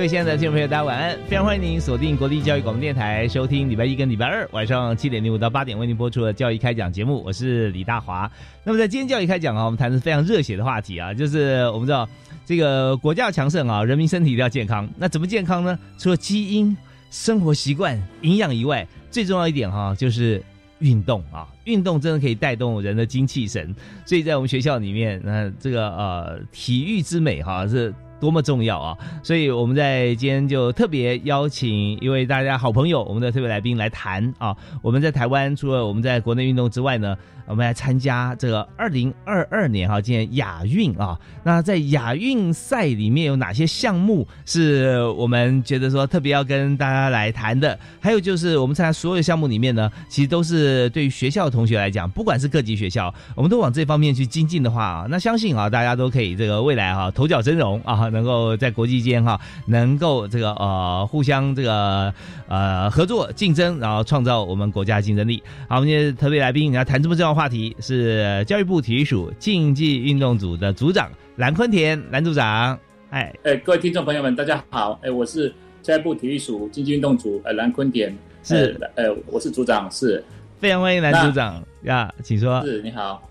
[0.00, 1.18] 各位亲爱的听众朋友，大家晚安！
[1.28, 7.22] 非常欢迎您锁定国立教育广播电台，收听礼拜一跟礼拜二晚上七点零五到八点为您播出的教育开讲节目。
[7.22, 8.30] 我是李大华。
[8.64, 12.08] 那么在今天教育开讲啊，我们谈的是非常热血的话题啊，就是我们知道
[12.46, 14.88] 这个国家要强盛啊，人民身体一定要健康。
[14.96, 15.78] 那怎么健康呢？
[15.98, 16.74] 除了基因、
[17.10, 20.42] 生活习惯、营养以外，最重要一点哈，就是
[20.78, 21.46] 运动啊。
[21.64, 23.76] 运动真的可以带动人的精气神。
[24.06, 27.92] 所以在我们学校里面，那这个呃体育之美哈是。
[28.20, 28.98] 多么重要啊！
[29.22, 34.54] 所以我们在今天就特别邀请一位大家好朋友，我们的特别来宾来谈啊。
[34.82, 41.18] 我们在台湾除了我们在国内运动之外呢，我们来参加这个二零二二年哈，今年亚运啊。
[41.42, 47.78] 那在亚运赛里面有哪些项目是我们觉得说特别要跟大家来谈的？
[48.00, 58.09] 还有就是我们参加所有项目里面呢，其实都是对于学校同学来讲，不管是各级学校，我们都往这方面去精进的话啊，那相信啊，大家都可以这个未来哈头角峥嵘啊。
[58.10, 62.12] 能够在国际间哈，能够这个呃互相这个
[62.48, 65.42] 呃合作竞争，然后创造我们国家竞争力。
[65.68, 72.78] 好，我们今天特别来宾要谈这么重要话题，是教育部体育署竞技运动组的组长蓝坤田蓝组长。
[73.10, 74.98] 哎哎，各位听众朋友们，大家好！
[75.02, 75.52] 哎，我是
[75.82, 80.22] 教育部体育署竞技运动组呃蓝坤田，是呃我是组长，是
[80.58, 82.64] 非常欢迎蓝组长呀，请说。
[82.64, 83.22] 是你好，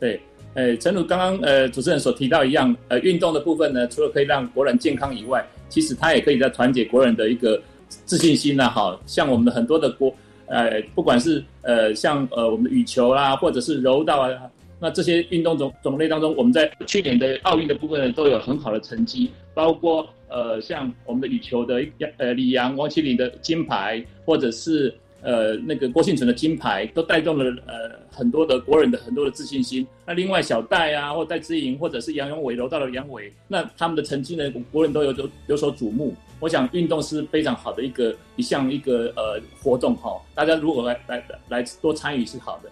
[0.00, 0.20] 对。
[0.54, 8.68] 呃，诚如刚刚呃主持人所提到一样，呃，运动的部分呢，除了可以让国人健康以外，其实它也可以在团结国人的一个自信心呐。
[8.68, 10.14] 哈，像我们的很多的国，
[10.46, 14.30] 呃，不管是呃像呃我们的羽球啦，或者是柔道啊，
[14.78, 21.84] 那这些运动种种类当中，我们在去年的奥运的部分呢，都有很好的成绩，包括呃像我们的羽球的
[22.18, 24.94] 呃李阳、王麒麟的金牌，或者是。
[25.24, 29.86] 呃，那个郭信存的金牌都带动了呃很多的国人的很多的自信心。
[30.06, 36.14] 那另外小戴啊，或戴之颖，或者是杨永伟、柔道的杨伟，那他们的成绩呢，国人都有有有所瞩目。
[36.40, 42.70] 我想运动是非常好的一个一项一个呃活动哈，大家如果来来来多参与是好的。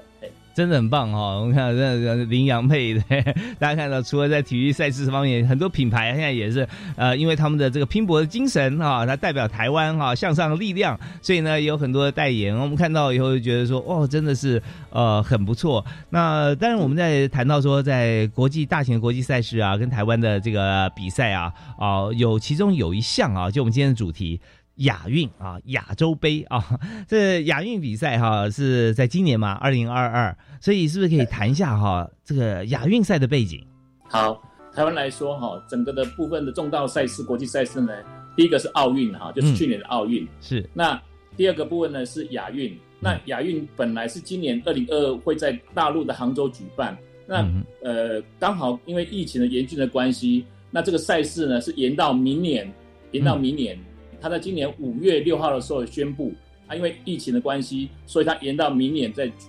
[0.55, 1.19] 真的很棒哈！
[1.41, 3.03] 我们看到这个林洋配的，
[3.59, 12.57] 大家看到，除了在体育赛事方面，很多品牌现在也是呃，因为他们的这个拼搏的精神哈，它代表台湾哈向上的力量，所以呢有很多的代言。
[12.57, 15.85] 我们看到以后就觉得说，哦，真的是呃很不错。
[16.11, 24.41] 那当然我们在谈到说，在国际大型的国际赛事啊，跟台湾的这个比赛啊啊，有其中有一项啊，就我们今天的主题。
[24.77, 33.63] 亚运啊，亚洲杯啊， 这亚运比赛哈是在今年嘛，二零二二，所以是不是可以谈一下哈这个亚运赛的背景？
[34.09, 34.43] 好，
[34.75, 37.93] 台湾来说哈，整个的部分的重大赛事、国际赛事呢，
[38.37, 40.69] 第一个是奥运哈，就是去年的奥运是。
[40.73, 41.01] 那
[41.37, 46.97] 第二个部分呢是亚运，那亚运本来是今年二零二二会在大陆的杭州举办，
[47.27, 47.47] 那
[47.83, 52.71] 呃刚好因为疫情的严峻的关系，那这个赛事呢是延到明年，
[53.13, 53.79] 延到明年。
[54.23, 56.33] 他在今年五月六号的时候宣布，
[56.69, 59.49] 他，因为疫情的关系，所以他延到明年再举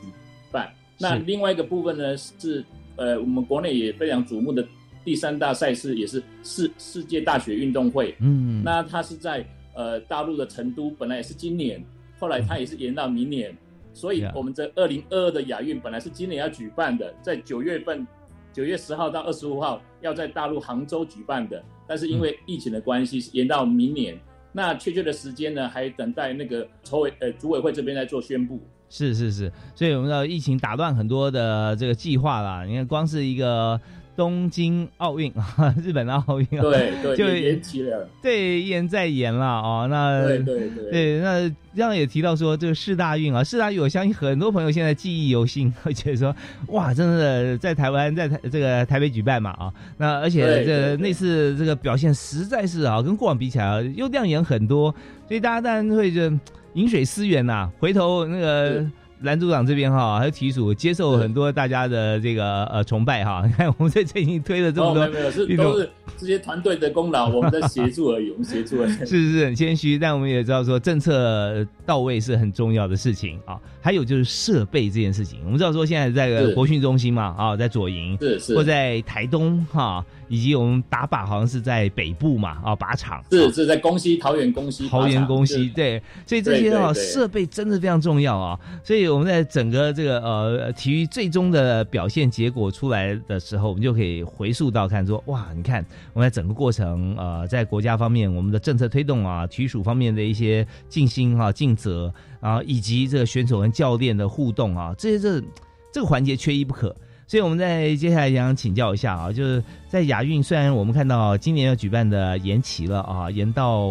[0.52, 0.74] 办。
[0.98, 4.66] 那另外一个部分呢，是呃，我们国内也非常瞩目的
[5.06, 8.16] 第三大赛事，也是世世界大学运动会。
[8.20, 9.46] 嗯，那它是在
[9.76, 11.84] 呃大陆的成都，本来也是今年，
[12.20, 13.56] 后来它也是延到明年。
[13.94, 18.08] 所以我们这二零二二的亚运本来是今年要举办的，在九月份，
[18.52, 24.20] 九月十号到二十五号要在大陆杭州举办的，但是因为疫情的关系，延到明年。
[24.54, 28.62] 那确切的时间呢，还等待那个筹委呃组委会这边来做宣布。
[28.90, 32.64] 是是是，所以我们知道疫情打乱很多的这个计划啦。
[32.64, 33.82] 你看，光是一个
[34.16, 39.88] 东京奥运啊，日本的奥运啊，对对， 就延期了，对，一延再延了哦。
[39.90, 46.36] 那对对对，对，那这样也提到说这个世大运啊，世大运，我相信很多朋友现在记忆犹新，会觉得说
[46.68, 54.94] 哇，真的在台湾，在台这个台北举办嘛啊，那而且这那次这个表现实在是啊，跟过往比起来又亮眼很多，
[55.28, 56.32] 所以大家当然会就
[56.76, 58.86] 饮水思源呐，回头那个。
[59.24, 63.44] 蓝组长这边哈，还有体署接受很多大家的这个呃崇拜哈。
[63.48, 68.92] 你看我们这最近推了这么多，没有是都是这些团队的功劳，我们在协助而已，我们协助而已。
[69.04, 73.60] 是是是很谦虚，但我们也知道说政策到位是很重要的事情啊。
[73.82, 80.06] 还有就是设备这件事情，我们知道说现在在国训中心嘛啊，在左营是是，或在台东哈。
[80.30, 105.44] 以及我们打靶好像是在北部嘛，啊，靶场是是在宫西桃园宫西桃园宫西对，所以这些啊设备真的非常重要啊，所以我们在整个这个呃体育最终的表现结果出来的时候，我们就可以回溯到看说哇，你看我们在整个过程呃在国家方面我们的政策推动啊，体署方面的一些尽心哈尽责啊，以及这个选手跟教练的互动啊，这些这
[105.92, 106.96] 这个环节缺一不可。
[107.26, 113.88] 所以我们在接下来想请教一下啊，就是在亚运，虽然我们看到今年要举办的延期了啊，延到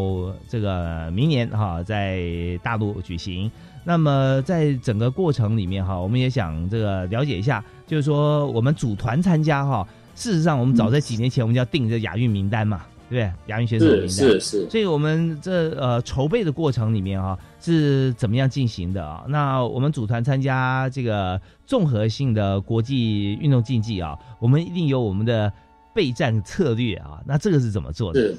[0.46, 2.20] 这个明年哈，在
[2.62, 3.50] 大陆举行。
[3.84, 9.84] 那么在整个过程里面哈，我们也想这个了解一下，就是说我们组团参加哈，
[10.14, 12.82] 事实上我们早在几年前我们就要定这亚运名单嘛。
[13.12, 19.22] 对，亚运选手名单是是，所以我们这呃筹备的过程里面啊是怎么样进行的啊？
[19.28, 25.52] 那我们组团参加这个综合性的国际运动竞技啊，我们一定有我们的
[25.94, 27.20] 备战策略啊。
[27.26, 28.20] 那这个是怎么做的？
[28.20, 28.36] 是，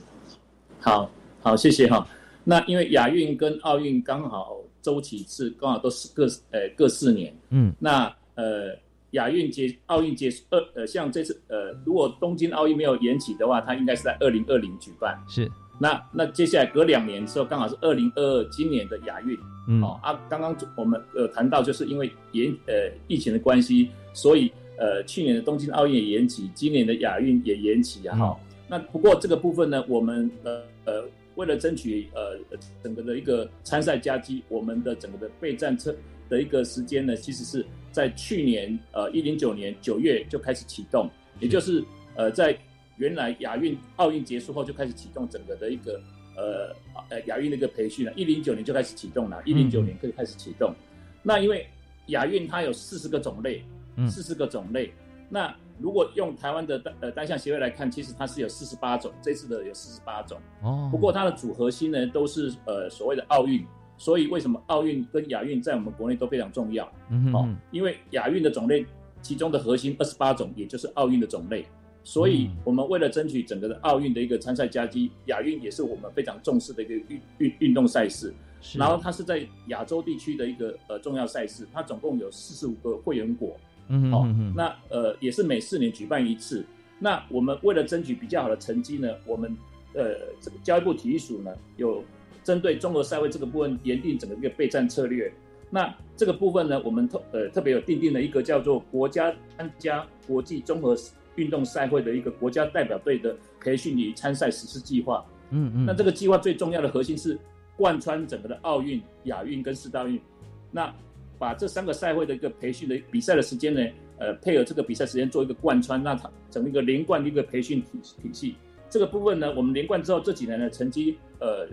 [0.79, 1.07] 好，
[1.43, 2.07] 好，谢谢哈。
[2.43, 8.75] 那因为亚运跟奥运刚好周期是刚好都是各呃各四年，嗯，那呃。
[9.13, 15.18] 亚运结奥运结束二呃，像这次呃，如果东京奥运没有延期的话，它应该是在二零二零举办。
[15.27, 15.50] 是，
[15.80, 19.38] 那那接下来隔两年之后，刚好是二零二二今年的亚运。
[19.68, 28.18] 嗯，哦啊，刚刚我们呃谈到，就是因为延呃疫情的关系，所以呃去年的东京奥运也延期，今年的亚运也延期啊。
[28.18, 31.04] 哈，那不过这个部分呢，我们呃呃
[31.36, 32.39] 为了争取呃
[32.83, 35.95] 整个的一个参赛佳绩，我们的整个的备战车
[36.27, 37.63] 的一个时间呢，其实是。
[37.93, 41.09] 在去年，呃，一零九年九月就开始启动，
[41.39, 41.81] 也就是
[42.15, 42.57] 呃，在
[42.97, 46.01] 原来亚运、奥运结束后就开始启动整个的一个
[46.35, 46.75] 呃
[47.09, 48.11] 呃亚运的一个培训了。
[48.15, 50.73] 一零九年就开始启动了，一零九年可以开始启动。
[51.21, 51.67] 那因为
[52.07, 53.63] 亚运它有四十个种类，
[54.09, 54.91] 四十个种类。
[55.29, 60.39] 那如果用台湾的单呃单项协会来看，其实它是有四十八种，这次的有四十八种。
[60.63, 60.89] 哦。
[60.91, 63.63] 不过它的组合心呢，都是呃所谓的奥运。
[63.97, 66.91] 所以为什么奥运跟亚运在我们国内都非常重要？
[67.09, 68.85] 嗯哦，因为亚运的种类
[69.21, 71.65] 其中的核心二十八种，也就是奥运的种类。
[72.03, 78.33] 所以我们为了争取整个的奥运的一个参赛佳绩，亚运也是我们非常重视的一个运运运动赛事。
[78.75, 83.55] 然后它是在亚洲地区的一个呃重要赛事，它总共有四十五个会员国。
[83.87, 86.65] 嗯哦，那呃也是每四年举办一次。
[86.99, 89.55] 那我们为了争取比较好的成绩呢，我们
[89.93, 92.03] 呃这个教育部体育署呢有。
[92.43, 95.31] 针对综合赛会这个部分，研定整个一个备战策略。
[95.69, 100.95] 那这个部分呢，我们特呃特别有定定了一个叫做国家参加国际综合
[101.35, 105.25] 运动赛会的一个国家代表队的培训与参赛实施计划。
[105.49, 105.85] 嗯嗯。
[105.87, 107.35] 那这个计划最重要的核心是
[107.75, 110.21] 贯穿整个的奥运、亚运跟四大运。
[110.69, 110.93] 那
[111.39, 113.81] 把这三个赛会的一个培训的比赛的时间呢，
[114.19, 118.55] 呃，配合这个比赛时间做一个贯穿，那它整一个连贯的一个培训体体系。
[118.91, 121.67] 这个部分呢，我们连贯之后这几年的成绩，呃。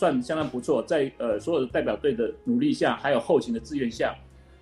[0.00, 4.16] 算相当不错，在呃所有的代表队的努力下，还有后勤的支援下，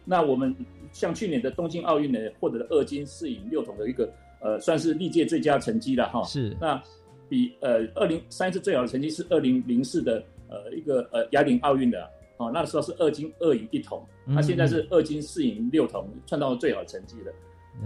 [0.05, 0.53] 那我们
[0.91, 6.25] 像去年的东京奥运呢，获得了二金四银六铜的一个呃算是历届最佳成绩了哈。
[6.25, 6.57] 是。
[6.61, 6.83] 那
[7.29, 12.03] 比呃二零上一次最好的成绩是二零零四的呃一个呃雅典奥运的
[12.39, 17.33] 哦，那时候是二金二银一铜，那现在是二金四银六铜，创造了最好的成绩了。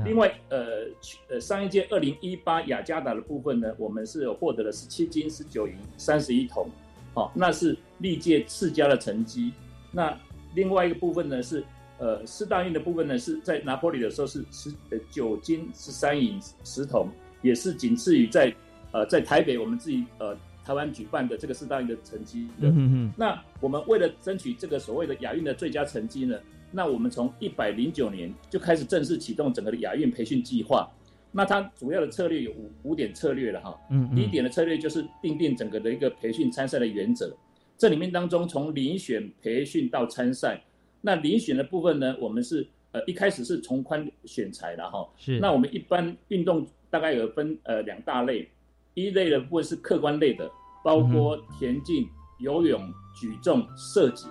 [0.06, 0.86] 另外呃
[1.28, 6.66] 呃上一届二零一八雅加达的部分呢，我们是有获得了十七金十九银三十一铜。
[7.14, 9.52] 好，那是历届世家的成绩。
[9.90, 10.16] 那
[10.54, 11.62] 另外一个部分呢，是
[11.98, 17.08] 呃四大运的部分呢，是在拿破里的时候是十呃九金十三银十铜，
[17.42, 18.54] 也是仅次于在
[18.92, 22.48] 呃在台北我们自己呃台湾举办的这个四大运的成绩。
[22.60, 23.12] 嗯嗯。
[23.16, 26.38] 那我们为了争取这个所谓的亚运的最佳成绩呢，
[26.70, 30.90] 那我们从一百零九年就开始正式启动整个的亚运培训计划。
[31.32, 37.34] 那它主要的策略有五五点策略了哈，嗯，第一点的策略就是定定整个的一个培训参赛的原则，
[37.78, 40.62] 这里面当中从遴选培训到参赛，
[41.00, 48.48] 那遴选的部分呢，我们是呃一开始是从宽选材的哈，是，那我们一般运动大概有分呃两大类，
[48.94, 50.50] 一类的部分是客观类的，
[50.84, 52.06] 包括田径、
[52.40, 52.80] 游泳、
[53.18, 54.26] 举重、射击。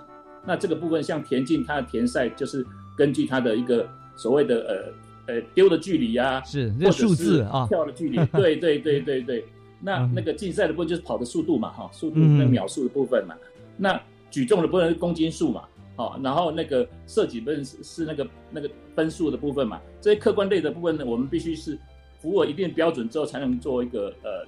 [0.46, 2.66] 那这个部分像田径，它的田赛就是
[2.98, 4.94] 根据它的一个所谓的呃
[5.32, 9.46] 呃丢的距离啊，是这数字啊，跳的距离， 对对对对对。
[9.80, 13.36] 那那个竞赛的部分就是跑的速度嘛，哈，速度那秒数的部分嘛。
[13.78, 15.64] 那举重的部分是公斤数嘛，
[15.96, 19.82] 好，然后那个射击部分是是那个那个分数的部分嘛。
[20.00, 21.78] 这些客观类的部分呢，我们必须是
[22.20, 24.46] 符合一定标准之后，才能做一个呃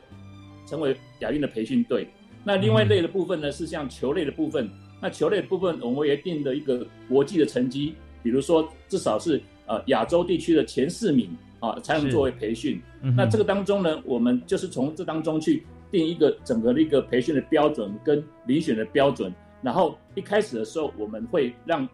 [0.68, 2.08] 成为亚运的培训队。
[2.44, 4.70] 那另外类的部分呢，是像球类的部分。
[5.02, 9.42] 那球类部分，我们也定的一个国际的成绩，比如说至少是
[9.74, 12.82] 呃亚洲地区的前四名啊，才能作为培训。
[13.16, 19.34] 那这个当中呢，我们就是从这当中去定一个整个的一个培训的标准跟遴选的标准。
[19.62, 21.88] 然后一开始的时候，我们会让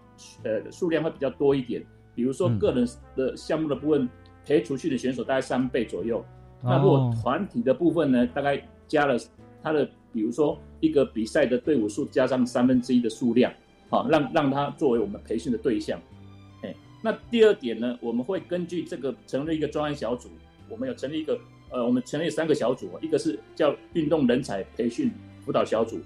[0.44, 1.84] 呃数量会比较多一点，
[2.16, 4.10] 比如说个人的项目的部分，
[4.46, 6.24] 培出去的选手大概三倍左右。
[6.62, 9.18] 那如果团体的部分呢，大概加了
[9.64, 9.90] 他的。
[10.12, 13.54] 比如说，一个比赛的队伍数加上三分之一的数量，
[13.92, 16.02] 好，让让他作为我们培训的对象。
[17.00, 20.29] 哎，那第二点呢，我们会根据这个成立一个专案小组，
[20.68, 21.39] 我们有成立一个，
[21.70, 25.12] 呃，我们成立三个小组，一个是叫运动人才培训
[25.46, 26.00] 辅导小组，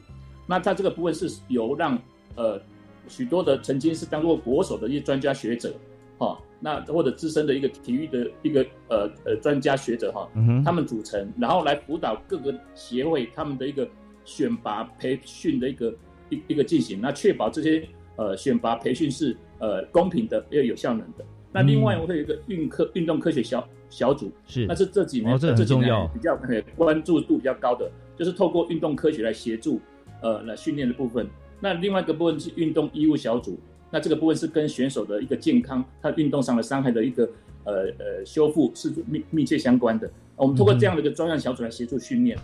[0.47, 1.97] 那它这个部分是由让
[2.35, 2.61] 呃
[3.07, 5.73] 许多的曾经是当过国手的一些专家学者，
[6.17, 6.39] 哈。
[6.65, 10.29] 那或者资深的一个体育的一个呃呃专家学者哈，
[10.63, 13.85] 他们组成，然后来辅导各个协会他们的一个
[14.23, 15.93] 选拔培训的一个
[16.29, 17.85] 一一个进行，那确保这些
[18.15, 21.25] 呃选拔培训是呃公平的又有效能的。
[21.51, 26.37] 那另外我会有一个运科运动科学小小组，是，那是这几年这几年比较
[26.75, 29.79] 关注度比较高的，就是透过运动科学来协助
[30.21, 31.27] 呃来训练的部分。
[31.59, 33.59] 那另外一个部分是运动医务小组。
[33.91, 37.29] 那这个部分是跟选手的一个健康，他运动上的伤害的一个
[37.63, 40.11] 呃呃修复是密密切相关的。
[40.35, 42.35] 我们通过这样的一个专项小组来协助训练。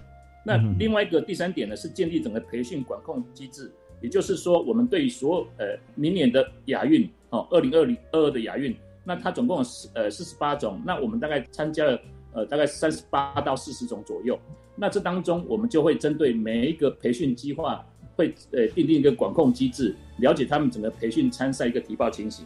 [0.45, 11.99] 那另外一个第三点呢，是建立整个培训管控机制，也就是说，我们对于所有呃明年的亚运哦，二零二零二二的亚运，那它总共有四呃四十八种，那我们大概参加了
[12.33, 14.39] 呃大概三十八到四十种左右。
[14.75, 17.85] 那这当中，我们就会针对每一个培训计划。
[18.15, 22.45] 会呃订定一个管控机制，了解他们整个培训参赛一个提报情形。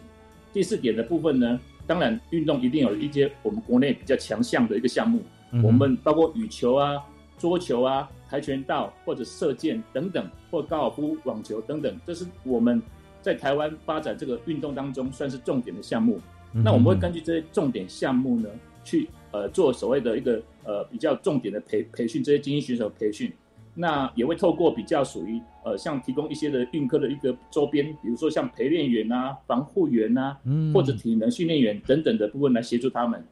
[0.54, 5.24] 第四点的部分呢，当然运动一定有一些我们国内比较强项的一个项目，
[5.64, 7.04] 我们包括羽球啊、
[7.38, 12.82] 桌球啊、跆拳道或者射箭等等，或高尔夫、网球等等，这是我们
[13.22, 16.20] 在台湾发展这个运动当中算是重点的项目。
[16.52, 18.50] 那我们会根据这些重点项目呢，
[18.84, 23.32] 去呃做所谓的一个呃比较重点的培培训这些精英选手培训。
[23.76, 30.38] 那也会透过比较属于呃，像提供一些的运科的一个周边，比如说像陪练员啊、防护员啊，
[30.72, 33.26] 或者体能训练员等等的部分来协助他们。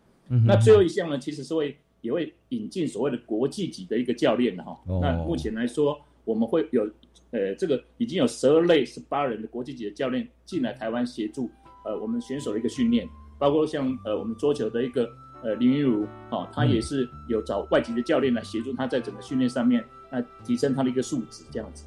[0.47, 4.77] 那最后一项呢，其实是会也会引进所谓的国际级的一个教练的哈。
[5.01, 6.83] 那目前来说，我们会有
[7.31, 11.49] 呃这个已经有十二类十八人的国际级的教练进来台湾协助
[11.85, 13.07] 呃我们选手的一个训练，
[13.39, 15.09] 包括像呃我们桌球的一个
[15.43, 19.83] 呃林云如哦，他也是有找外籍的教练来协助他在整个训练上面。
[20.13, 21.85] 那提升他的一个素质，这样子。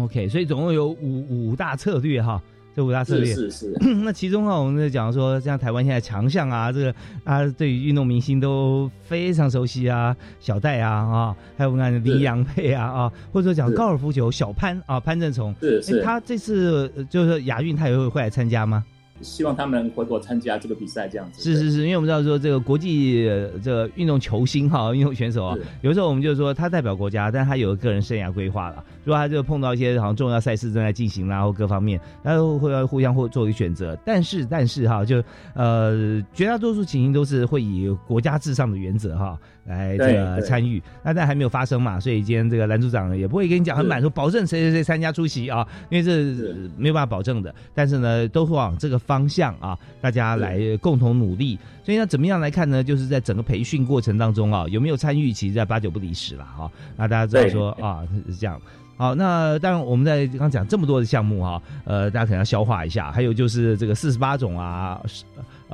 [0.00, 2.42] OK，所以总共有五五大策略哈，
[2.74, 3.34] 这五大策略。
[3.34, 3.72] 是是。
[4.04, 15.54] 那其中啊，我们在讲说，像台湾现在强项啊，这个啊，对于运动明星都非常熟悉啊，小戴啊啊，还有我们看李阳佩啊啊，或者说讲高尔夫球小潘啊，潘正崇。
[15.60, 18.84] 是是，他这次就是亚运，他也会会来参加吗？
[19.20, 23.24] 希望他们回国参加这个比赛，这样子是是是，因为我们知道说这个国际
[23.62, 28.84] 这个运动球星哈， 运动选手啊，有时候我们就说他代表国家，但他有个人生涯规划了。
[29.04, 33.96] 如果他就碰到一些好像重要赛事正在进行啦，或各方面，他会要互相或做一个选择。
[34.04, 35.22] 但是但是哈，就
[35.54, 39.38] 呃绝大多数情形都是会以国家至上的原则哈。
[39.64, 47.54] 来这个参与，那但还没有发生嘛，所以今天这个蓝组长也不会跟你讲很满说保证谁谁谁参加出席啊，因为这没有办法保证的。
[47.74, 51.58] 但是呢，都会往这个方向啊，大家来共同努力。
[51.82, 52.84] 所以呢，怎么样来看呢？
[52.84, 56.70] 就是在整个培训过程当中啊，有没有参与，其实在八九不离十了哈。
[56.96, 58.60] 那大家知道说啊是这样。
[58.96, 63.10] 好，那当然我们在刚讲这么多的项目哈，呃，大家可能要消化一下。
[63.10, 65.00] 还有就是这个四十八种啊。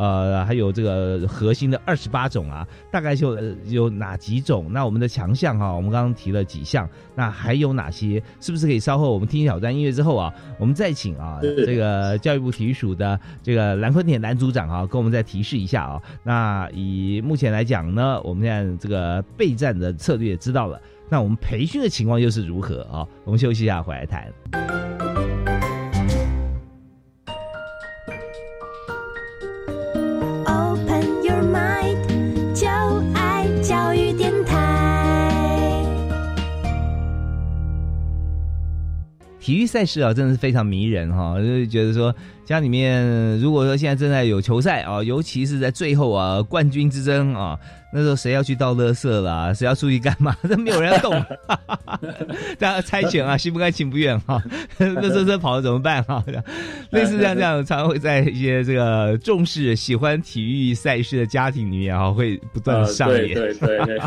[0.00, 4.66] 呃，还有这个核心的二十八种啊，大概就有哪几种？
[4.72, 8.22] 那我们的强项哈，我们刚刚提了几项，那还有哪些？
[8.40, 16.00] 是不是可以稍后我们听挑战音乐之后啊，我们再请啊这个教育部体育署的这个蓝坤田蓝组长啊，跟我们再提示一下啊。
[16.22, 20.80] 那以目前来讲呢，我们现在这个备战的策略知道了，
[21.10, 23.06] 那我们培训的情况又是如何啊？
[23.24, 25.39] 我们休息一下，回来谈。
[39.50, 42.14] 体育赛事啊，真的是非常迷人哈，就是觉得说
[42.44, 47.58] 家里面如果说现在正在有球赛啊，尤其是在最后啊冠军之争啊。
[47.92, 49.52] 那时候谁要去倒垃圾啦？
[49.54, 50.36] 谁要出去干嘛？
[50.48, 51.12] 都没有人要动，
[52.58, 54.40] 大家猜拳啊，心不甘情不愿哈。
[54.78, 56.24] 垃圾车跑了怎么办哈？
[56.90, 63.34] 类似这样这样，常常会在一些这个重视、喜欢体育赛事的家庭里面啊，会不断的上演。
[63.34, 63.98] 对对对。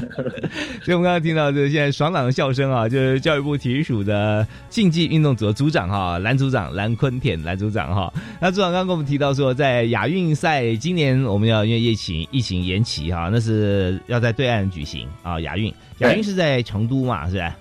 [0.84, 8.14] 所以我们刚刚听到这现在爽朗的笑声啊，就是教育部体育署的竞技运动组的组长哈，蓝组长蓝坤田蓝组长哈。
[8.40, 13.73] 那组长刚刚跟我们提到说，在亚运赛今年我们要因为疫情疫情延期哈，那是。
[13.74, 15.40] 呃，要在对岸举行啊！
[15.40, 17.28] 亚运，亚运是在成都嘛？
[17.30, 17.56] 是吧？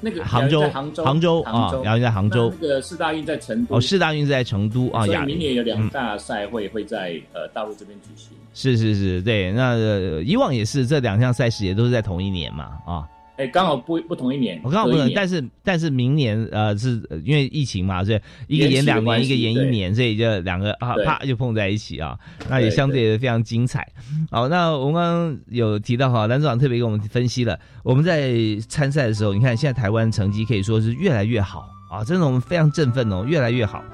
[0.00, 1.72] 那个杭州，杭州，杭州啊！
[1.84, 2.52] 亚运在杭州。
[2.60, 3.76] 那个四大运在成都。
[3.76, 5.06] 哦，四大运是在成都啊！
[5.08, 8.36] 亚明年有两大赛会会在呃大陆这边举行。
[8.54, 9.50] 是是是，对。
[9.52, 9.74] 那
[10.22, 12.78] 以往也是这两项赛事也都是在同一年嘛？
[12.86, 13.08] 啊。
[13.36, 23.86] 哎，刚好不不同一年，我刚好不同，但是但是明年呃是因为疫情嘛，所以一个延两年，一个延一年，所以就两个啊啪就碰在一起啊，那也相对也非常精彩。
[24.30, 28.32] 好，那我们刚刚有提到哈，蓝组长特别给我们分析了，我们在
[28.68, 33.84] 参赛的时候，你看现在台湾成绩可以说是越来越好啊，真的我们非常振奋哦，越来越好。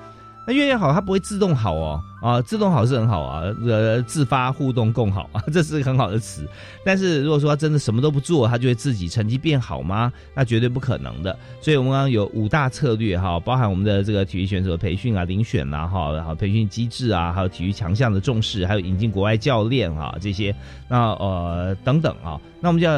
[0.45, 6.49] 那越越好，它不会自动好哦，啊，自动好是很好啊，呃，自发互动共好啊， 这是很好的词。
[6.85, 10.13] 但是如果说他真的什么都不做，他就会自己成绩变好吗？
[10.35, 11.39] 那绝对不可能的。
[11.61, 20.53] 所以我们刚刚有五大策略哈，包含我们的这个体育选手培训啊、遴选啊，哈，然后培训机制啊，还有体育强项的重视，还有引进国外教练啊这些，
[20.89, 22.97] 那呃等等啊，那我们就要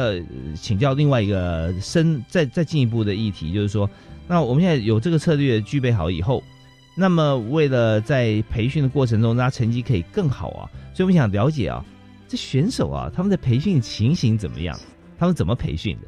[0.55, 3.87] 请教另外一个深再再进一步的议题，就是说，
[4.27, 6.41] 那我们现在有这个策略具备好以后。
[6.97, 11.85] 那么，为了在培训的过程中，让他成绩可以更好啊，所以我们想了解啊，
[12.25, 14.79] 这选手啊，他们的培训情形怎么样？
[15.19, 16.07] 他们怎么培训的？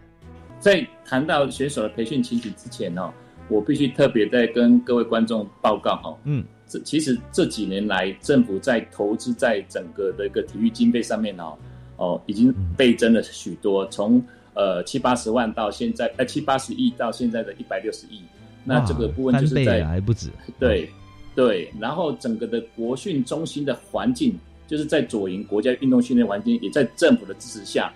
[0.60, 3.14] 在谈到选手的培训情形之前呢，
[3.50, 11.58] 我必须特别在跟各位观众报告哈，嗯，这其实这几年来，政府在投资在整个的一个体育经费上面哦，
[11.98, 18.22] 哦，已经倍增了许多，从呃七八十万到现在，呃七八十亿到现在的一百六十亿。
[18.68, 20.90] 那这个部分就是在还不止，对
[21.34, 27.94] 对，然后整个的国训中心的环境，就是在左营国家运动训练环境，也在政府的支持下，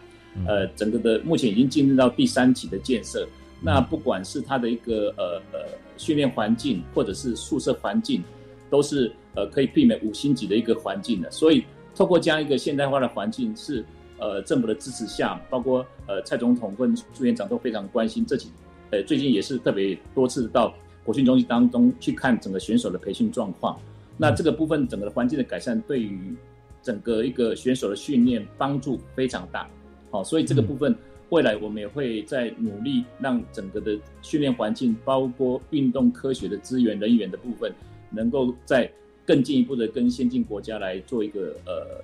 [0.47, 3.27] 呃，整个的目前已经进入到第三级的建设。
[3.59, 5.65] 那不管是它的一个呃呃
[5.97, 8.23] 训练环境，或者是宿舍环境，
[8.69, 11.29] 都是呃可以媲美五星级的一个环境的。
[11.29, 13.83] 所以，透过这样一个现代化的环境，是
[14.17, 18.49] 呃政府的支持下，包括呃蔡总统跟朱院长都非常关心这几。
[18.91, 20.73] 呃，最近也是特别多次到
[21.03, 23.79] 国训中心当中去看整个选手的培训状况。
[24.17, 26.35] 那这个部分整个的环境的改善，对于
[26.83, 29.67] 整个一个选手的训练帮助非常大。
[30.11, 30.93] 好，所以这个部分
[31.29, 37.73] 未来我们也会在努力让整个的训练环境，包括运动科学的资源人员的部分，
[38.09, 38.91] 能够在
[39.25, 42.03] 更进一步的跟先进国家来做一个呃，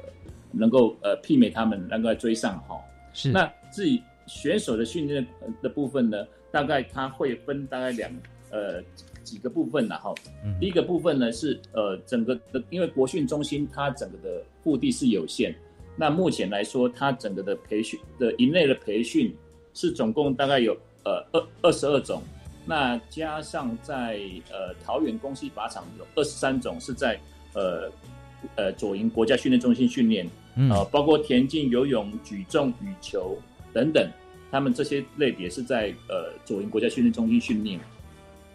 [0.53, 2.79] 能够呃媲美他们，能够来追上哈。
[3.13, 3.29] 是。
[3.29, 5.27] 那至于选手的训练
[5.61, 6.25] 的部分呢？
[6.51, 8.11] 大概它会分大概两
[8.51, 8.81] 呃
[9.23, 10.13] 几个部分的哈，
[10.59, 15.53] 第一个部分呢是呃整个的，因为国训中心它整个的腹地是有限，
[15.97, 19.35] 那目前来说它整个的培训的营内的培训
[19.73, 22.23] 是总共大概有呃二二十二种，
[22.65, 27.19] 那加上在呃桃园公西靶场有二十三种是在
[27.53, 27.91] 呃
[28.55, 30.25] 呃左营国家训练中心训练，
[30.69, 33.37] 呃包括田径、游泳、举重、羽球
[33.73, 34.09] 等等。
[34.49, 37.77] 他们这些类别是在呃左营国家训练中心训练，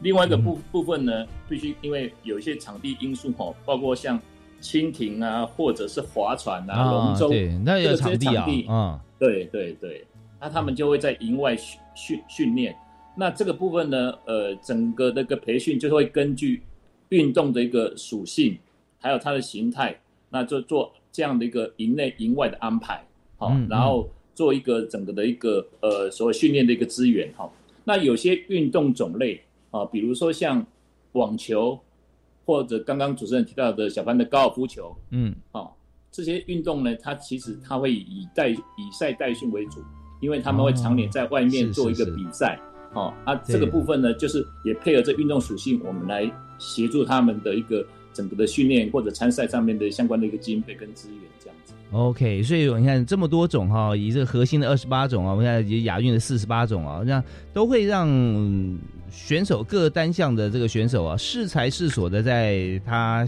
[0.01, 4.19] 另外一个部部分呢，必须因为有一些场地因素哈，包括像
[4.63, 10.05] 蜻蜓啊，或者是划船啊、龙舟，对，那有场地啊，对对对，
[10.41, 12.75] 那他们就会在营外训训训练。
[13.15, 16.63] 那这个部分呢，呃，整个那个培训就会根据
[17.11, 18.59] 运动的一个属性，
[18.99, 19.95] 还有它的形态，
[20.31, 23.05] 那就做这样的一个营内营外的安排，
[23.37, 24.09] 好，然后。
[24.35, 27.51] 做一个整个的一个呃所谓训练的一个资源哈，
[27.85, 29.41] 那有些运动种类
[29.71, 30.65] 啊，比如说像
[31.13, 31.79] 网球，
[32.45, 35.69] 或者刚刚主持人提到的小班的高尔夫球，嗯，啊，
[36.11, 38.57] 这些运动呢，它其实它会以代以
[38.93, 39.81] 赛代训为主，
[40.21, 42.59] 因为他们会常年在外面做一个比赛，
[42.95, 51.73] 哦，啊，这个部分呢，就是也配合这运动属性，我们来协助他们的一个整个的训练或者参赛上面的相关的一个经费跟资源这样子。
[51.93, 57.23] OK，所以你看这么多种哈，以这个核心的二十八种啊，我们现在以亚运的四十八种啊，这样
[57.53, 58.09] 都会让
[59.11, 63.27] 选手各单项的这个选手啊，适才适所的在他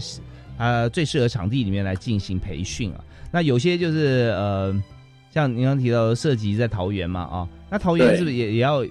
[0.57, 3.03] 他最适合场地里面来进行培训啊。
[3.31, 4.83] 那有些就是呃，
[5.31, 8.83] 像您刚提到涉及在桃园嘛啊，那桃园是不是也也要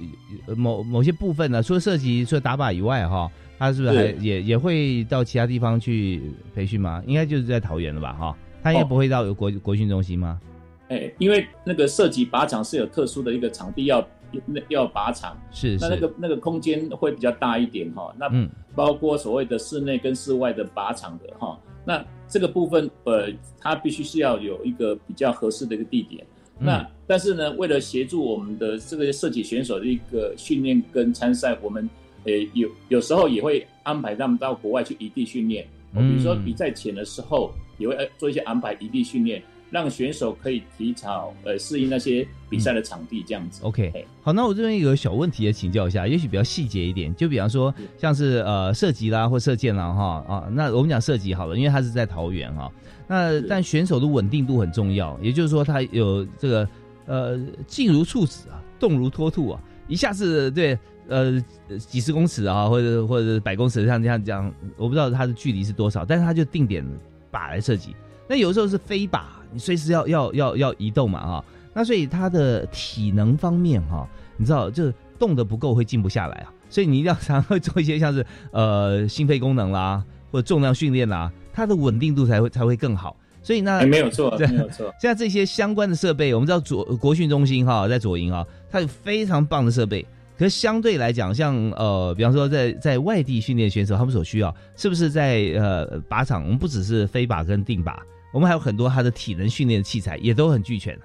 [0.54, 1.62] 某某些部分呢？
[1.62, 3.28] 除了涉及、除了打靶以外，哈，
[3.58, 6.22] 他是不是还也也会到其他地方去
[6.54, 7.02] 培训吗？
[7.06, 10.40] 应该就是在桃园了吧，哈，他应该不会到国国训中心吗？
[10.88, 14.06] 哎，因为那个射击靶场是有特殊的一个场地要
[14.44, 18.14] 那要靶场，是那那个那个空间会比较大一点哈。
[18.18, 18.28] 那
[18.74, 23.28] 包括所谓的室内跟室外的靶场的哈，那这个部分呃，
[23.60, 26.26] 它必须是要有一个比较合适的一个地点。
[26.58, 31.88] 那但是呢，为了协助我们的这个射击选手的一个训练跟参赛，我们
[32.24, 35.66] 诶有有时候也会安排他们到国外去异地训练。
[35.96, 43.62] 比如说比赛前的时候，也会做一些安排异地训练，让选手可以提早呃适应那些比赛的场地这样子。
[43.62, 52.68] OK，好，那我这边有个小问题也请教一下，也许比较细节一点，就比方说像是呃射击啦或射箭啦哈啊，那我们讲射击好了，因为它是在桃园哈。
[53.06, 56.68] 那但选手的稳定度很重要，也就是说他有这个
[57.06, 60.76] 呃静如处子啊，动如脱兔啊，一下子对
[61.08, 61.42] 呃
[61.78, 66.84] 几十公尺啊，或者或者百公尺像这样讲，我不知道它的距离是多少，但是它就定点
[67.32, 67.94] 靶来射击。
[68.28, 81.30] 那有时候是飞靶，你随时要要要要移动嘛啊，那所以它的体能方面哈，你知道就动的不够会静不下来啊，所以你一定要常会做一些像是呃心肺功能啦或者重量训练啦。
[81.52, 84.92] 它的稳定度才会才会更好，所以呢，没有错， 没有错。
[84.98, 90.04] 现在这些相关的设备，我们知道左国训中心哈，在左营啊，它有非常棒的设备。
[90.38, 96.42] 可是相对来讲，像呃，比方说在在外地训练选手，他们所需要是不是在呃靶场？
[96.42, 97.96] 我们不只是飞靶跟定靶，
[98.32, 100.98] 我们还有很多他的体能训练的器材也都很俱全。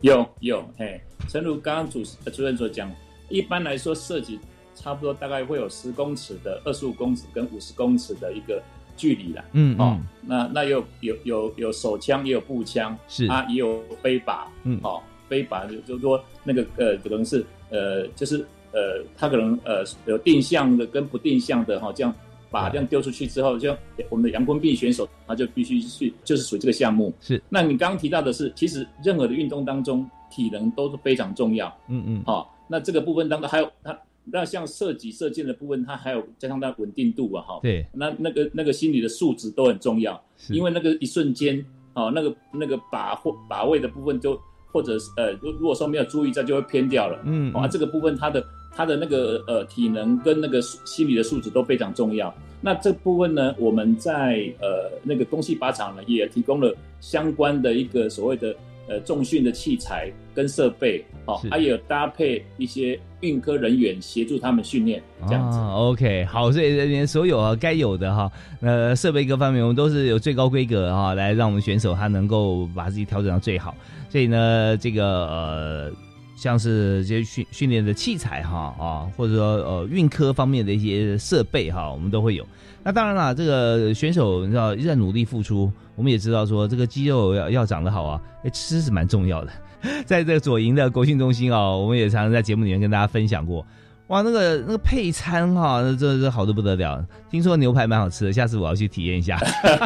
[0.00, 2.90] 有有，哎，诚如刚刚主主任所讲，
[3.28, 4.38] 一般来说涉及
[4.74, 8.62] 差不多大概会有十公尺的、二十五公尺跟五十公尺的一个。
[8.98, 22.14] 距离了，嗯哦，那那有有有有手枪，也有步枪，是啊，也有飞靶，嗯哦，飞靶就就说那个呃，可能是呃，就是呃，他可能呃有定向的跟不定向的哈，这样
[22.50, 23.76] 把这样丢出去之后，就
[24.08, 27.12] 我们的杨坤碧选手他就必须去，就是属于这个项目。
[27.20, 31.66] 是，那你刚刚提到的是，其实任何的运动当中，体能都是非常重要。
[31.88, 33.98] 嗯嗯，好，那这个部分当中还有他。
[34.28, 44.36] 那像射击射箭的部分，它还有加上它稳定度啊，哈，对，那那个那个心理的素质都很重要，因为那个一瞬间，哦，那个那个把或把位的部分就
[44.76, 52.34] 或者是呃，如如果说没有注意，这就会偏掉了，嗯，啊，这个部分它的它的那个呃体能跟那个心理的素质都非常重要。
[52.60, 58.54] 那这部分呢，我们在呃那个东西靶场呢也提供了相关的一个所谓的。
[58.88, 65.58] 呃，重训的器材跟设备，哦，还有搭配一些运科人员协助他们训练，这样子。
[65.58, 73.74] OK，好，所以这边所有啊该有的哈，呃，设备各方面我们都是有最高规格哈，来让我们选手他能够把自己调整到最好。
[74.08, 75.92] 所以呢，这个呃，
[76.36, 82.46] 像是这些训训练的器材哈啊，或者说呃运科方面的一些设备哈，我们都会有。
[82.86, 89.50] 那当然了，这个选手你知道一直在努力付出，我们也知道说这个肌肉要要长得好啊，哎，吃是蛮重要的。
[90.06, 93.66] 在这个左营的国训中心啊，我们也常常在节目里面跟大家分享过。
[94.08, 97.04] 哇，那个那个配餐哈，那真的是好的不得了。
[97.28, 99.36] 听说牛排蛮好吃的，下次我要去体验一下。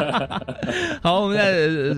[1.02, 1.52] 好，我们在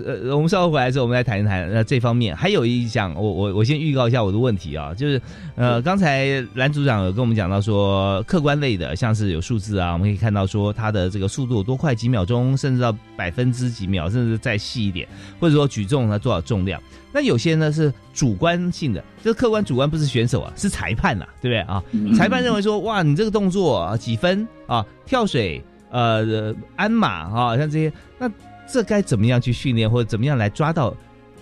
[0.05, 2.33] 呃，我们稍后回来之后，我们再谈一谈那这方面。
[2.33, 5.21] 还有一项，我我我先预告一下我的问题啊，就是
[5.55, 15.05] 呃，刚才蓝组长有跟我们讲到说，客观类的，像是有数字啊，我们可以看到说它的这个速度多快，几秒钟，甚至到百分之几秒，甚至再细一点，
[15.41, 16.81] 或者说举重它多少重量。
[17.13, 21.83] 那有些呢是主观性的，这个客观主观不是选手啊，是裁判呐，对不对啊？
[22.17, 24.83] 裁判认为说，哇，你这个动作几分啊？
[25.05, 28.29] 跳水，呃，鞍马啊，像这些，那
[28.67, 30.91] 这该怎么样去训练，或者怎么样来抓到，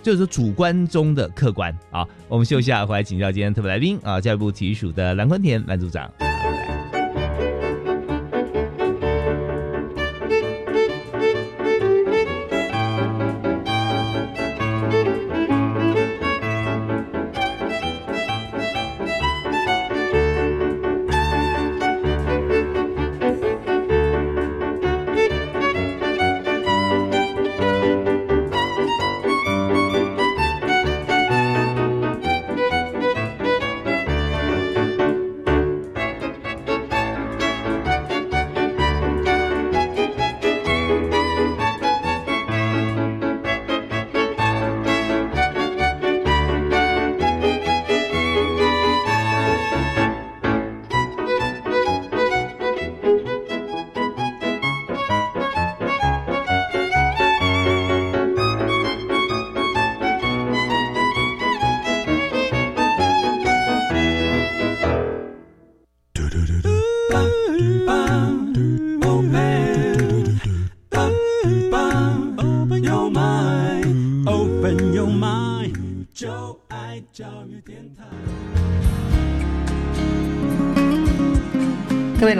[0.02, 2.06] 就是说主观中的客观啊？
[2.28, 6.10] 我们休息下，回来请教今天特别来宾啊，教育部体育署的蓝坤田蓝组长。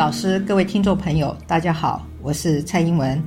[0.02, 3.22] 老师、各位听众朋友，大家好，我是蔡英文。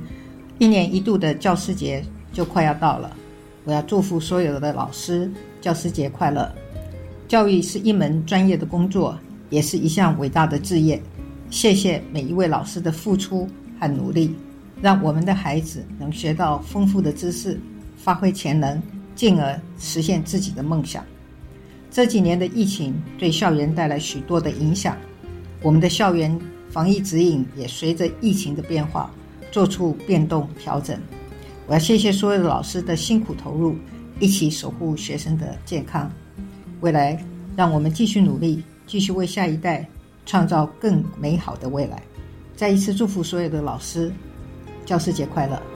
[0.58, 3.16] 一年一度的教师节就快要到了，
[3.64, 6.54] 我要祝福所有的老师教师节快乐。
[7.28, 11.02] 教育是一门专业的工作，也是一项伟大的志业。
[11.48, 13.48] 谢谢每一位老师的付出
[13.80, 14.36] 和努力，
[14.82, 17.58] 让我们的孩子能学到丰富的知识，
[17.96, 18.82] 发挥潜能，
[19.14, 21.02] 进而实现自己的梦想。
[21.90, 24.94] 这几年的疫情对校园带来许多的影响，
[25.62, 26.38] 我们的校园
[26.70, 29.10] 防疫指引也随着疫情的变化
[29.50, 30.98] 做出变动调整。
[31.66, 33.76] 我要谢谢所有的老师的辛苦投入，
[34.20, 36.10] 一起守护学生的健康。
[36.80, 37.24] 未来，
[37.56, 39.88] 让我们继续努力，继续为下一代
[40.24, 42.02] 创造更美好的未来。
[42.54, 44.12] 再一次祝福所有的老师，
[44.84, 45.75] 教师节快乐！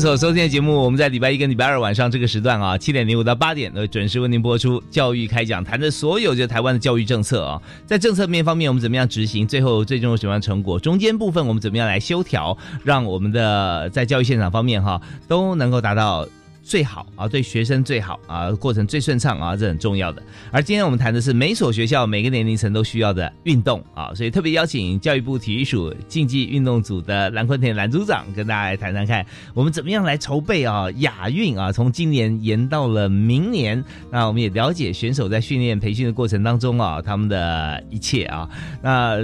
[0.00, 4.82] 所收听的节目，我们在礼拜一跟礼拜二晚上这个时段啊，七点零五到八点都准时为您播出。
[4.90, 10.80] 教育开讲，谈的所有就台湾的教育政策啊，在政策面方面我们怎么样执行，最后最终有什么样成果？
[10.80, 16.26] 中间部分我们怎么样来修调，让我们的在教育现场方面哈都能够达到。
[16.64, 20.22] 最好啊，对学生最好啊，过程最顺畅啊，这很重要的。
[20.50, 33.84] 而今天我们谈的是每所学校每个年龄层都需要的运动啊，所以特别邀请教育部体育署竞技运动组的蓝坤田蓝组长跟大家来谈谈看，我们怎么样来筹备啊亚运啊，从今年延到了明年。
[34.10, 38.48] 那我们也了解选手在训练培训的过程当中啊，他们的一切啊，
[38.82, 39.18] 那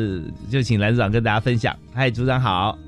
[0.51, 1.75] 就请蓝组长跟大家分享。
[1.95, 2.79] 嗨，组长好。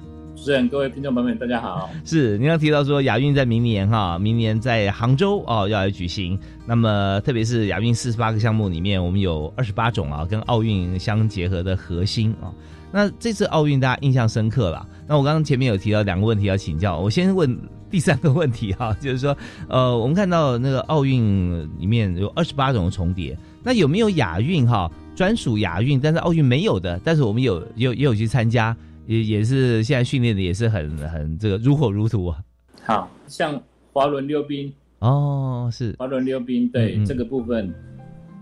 [0.42, 1.88] 主持人、各位听众朋友们，大家好。
[2.04, 6.36] 是，您刚提到说亚运在明年哈，明年在杭州哦要来举行。
[6.66, 12.50] 那么，特别是亚运四十八个项目里面，我们有二十八种啊，跟奥运相结合的核心啊。
[12.90, 14.84] 那这次奥运大家印象深刻了。
[15.06, 17.56] 那我刚刚前面有提到两个问题要请教，我先问
[17.88, 19.36] 第三个问题哈， 就是说，
[19.68, 28.76] 呃，我们看到那个奥运里面有二十八种重叠，那有没有亚运哈专属亚运，但是奥运没有的，但是我们有有也有去参加？
[29.06, 32.38] 也也是现在训练的也是很很这个如火如荼啊。
[32.84, 33.60] 好像
[33.92, 37.72] 滑轮溜冰哦，是滑轮溜冰，对这个部分，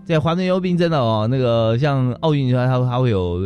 [0.03, 3.39] 在滑轮溜冰真的哦，那个像奥运它它会有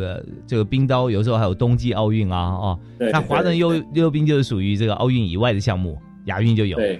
[0.47, 2.79] 这个冰刀，有时候还有冬季奥运啊哦。
[2.97, 6.77] 那滑轮溜溜冰就是属于这个奥运以外的项目，亚运就有。
[6.77, 6.99] 对，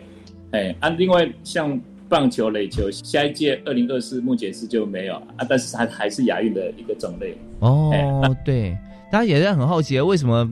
[0.51, 7.37] 哎，啊，另外像棒球、垒球，下一届二零二四目前是就没有啊，但是它还是亚运的一个种类。
[7.59, 8.77] 哦，对。
[9.15, 10.45] 大家也是很好奇，为什么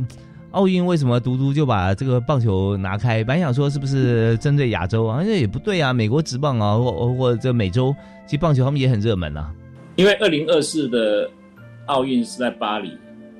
[0.51, 3.21] 奥运为什么独独就把这个棒球拿开？
[3.21, 5.21] 本来想说是不是针对亚洲啊？
[5.21, 7.93] 那也不对啊，美国职棒啊，或或这美洲，
[8.25, 9.53] 其实棒球他们也很热门啊。
[9.97, 11.29] 因为二零二四的
[11.87, 12.97] 奥运是在巴黎，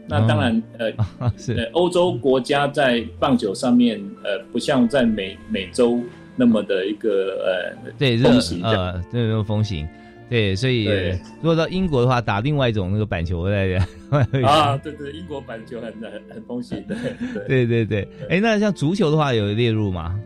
[0.10, 6.02] 那当然呃 是欧洲国家在棒球上面呃不像在美美洲
[6.36, 7.10] 那么的一个
[7.46, 9.88] 呃对风行呃这种风行。
[10.30, 10.86] 对，所以
[11.42, 13.80] 如果到英国的话，打另外一种那个板球在
[14.44, 16.84] 啊， 对对，英国板球很很很风行，
[17.48, 18.08] 对对对对。
[18.30, 20.20] 哎，那像足球的话有列入吗？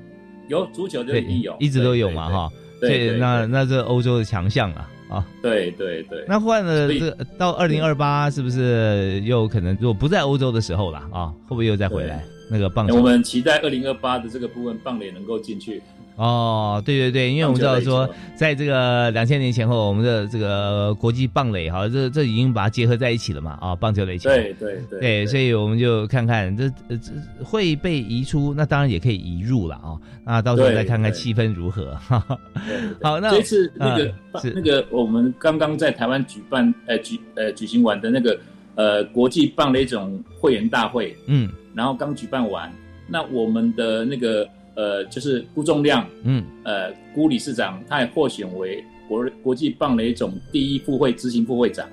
[0.48, 2.50] 有足球就一定有，一直都有嘛哈。
[2.80, 5.28] 对，那那这欧洲的强项啊啊。
[5.42, 6.24] 对对对。
[6.28, 11.34] 那换了这到二零二八，是不是又可能如果不在欧洲的时候了啊？
[11.44, 12.96] 会不会又再回来那个棒球？
[12.96, 15.82] 我们期待二零二八的这个部分棒垒能够进去。
[16.18, 24.28] 哦，对对对，因为我们知道说，在这个两千年前后，我们的这个国际棒垒哈，这这已经把它结合在一起了嘛啊，棒球垒球。
[24.28, 25.00] 对对对。
[25.00, 26.98] 对，所以我们就看看这这
[27.44, 29.94] 会被移出，那当然也可以移入了啊。
[30.26, 31.96] 那到时候再看看气氛如何。
[33.04, 34.12] 好，那这次那个
[34.56, 38.36] 那个我们刚刚在台湾举办呃举呃举行完的那个
[38.74, 42.74] 呃国际棒垒种会员大会，嗯，然后刚举办完，
[43.08, 44.50] 那我们的那个。
[44.78, 51.86] 呃，就是辜仲亮，嗯，呃，辜理事长，他也获选为国国际棒垒总第一副会执行副会长。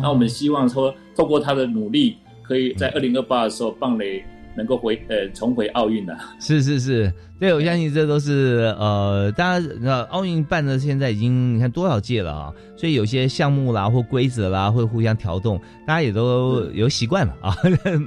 [0.00, 4.24] 那我们希望说，透过他的努力，可以在二零二八的时候，棒垒。
[4.58, 17.56] 能够回呃重回奥运的， 是是是，对我相信这都是呃，大家呃奥运办的现在已经你看多少届了啊，所以有些项目啦或规则啦会互相调动，大家也都有习惯了 啊。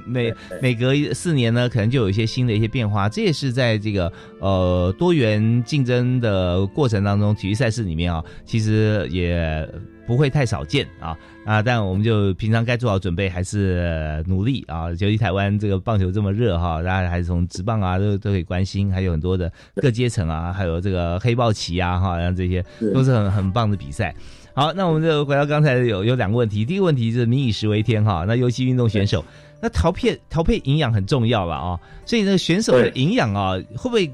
[0.06, 9.66] 每每隔四年呢，可能就有一些新的一些变化，这也是在这个呃多元竞争的过程当中，体育赛事里面啊，其实也。
[10.06, 11.62] 不会太少见啊啊！
[11.62, 14.90] 但我们就平常该做好准备，还是努力啊。
[14.90, 24.14] 尤其台湾这个棒球这么热哈，大家还是从职棒啊都都可以关心，还有很多的各阶层啊，还有这个黑豹旗啊哈，像这些都是很很棒的比赛。
[24.54, 29.24] 好，那我们就回到刚才有有两个问题，第一个问题是民以食为天哈，那尤其运动选手，
[29.62, 31.80] 那调配调配营养很重要了啊。
[32.04, 34.12] 所以那个选手的营养啊，会不会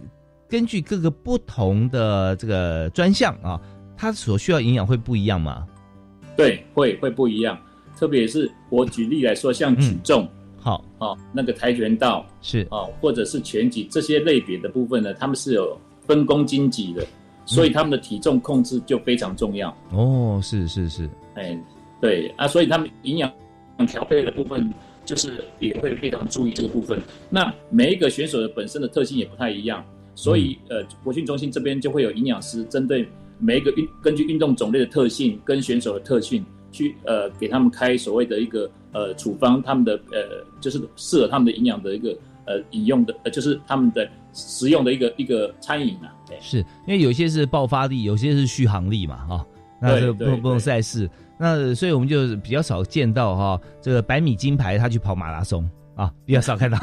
[0.49, 3.61] 根据各个不同的这个专项啊，
[3.97, 5.67] 他所需要营养会不一样吗？
[6.39, 7.59] 对，会会不一样，
[7.99, 10.29] 特别是我举例来说，像举重，
[10.61, 17.05] 好，哦，那个跆拳道是，哦，或者是拳击这些类别的部分呢，他们是有分公斤级的，
[17.45, 19.77] 所以他们的体重控制就非常重要。
[19.91, 21.61] 哦，是是是，哎，
[22.01, 23.29] 对啊，所以他们营养
[23.89, 24.73] 调配的部分，
[25.05, 27.03] 就是也会非常注意这个部分。
[27.29, 33.09] 那每一个选手的本身的特性也不太一样，所以呃，国训中心这边就会有营养师针对。
[33.39, 46.13] 每一个运根据运动种类的特性跟选手的特性去呃给他们开所谓的一个呃处方，他们的呃就是适合他们的营养的一个呃饮用的呃就是他们的食用的一个一个餐饮啊。
[46.41, 49.47] 是因为有些是爆发力，有些是续航力嘛哈，
[49.81, 55.69] 那这不不用赛事，那所以我们就比较少见到哈这个百米金牌他去跑马拉松。
[55.99, 56.79] 啊，比较少看到，